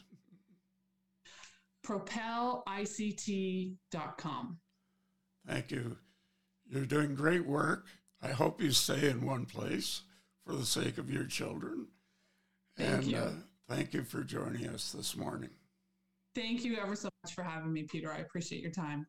propelict.com. 1.86 4.58
Thank 5.48 5.72
you. 5.72 5.98
You're 6.68 6.86
doing 6.86 7.16
great 7.16 7.46
work. 7.46 7.86
I 8.22 8.30
hope 8.30 8.62
you 8.62 8.72
stay 8.72 9.10
in 9.10 9.26
one 9.26 9.46
place 9.46 10.02
for 10.46 10.56
the 10.56 10.66
sake 10.66 10.98
of 10.98 11.12
your 11.12 11.26
children. 11.26 11.88
Thank 12.78 12.92
and 12.92 13.04
you. 13.06 13.18
Uh, 13.18 13.32
thank 13.70 13.94
you 13.94 14.04
for 14.04 14.24
joining 14.24 14.68
us 14.68 14.92
this 14.92 15.16
morning. 15.16 15.52
Thank 16.34 16.66
you 16.66 16.78
ever 16.78 16.96
so 16.96 17.10
much 17.24 17.34
for 17.34 17.44
having 17.44 17.72
me, 17.72 17.84
Peter. 17.84 18.12
I 18.12 18.18
appreciate 18.18 18.62
your 18.62 18.72
time. 18.72 19.08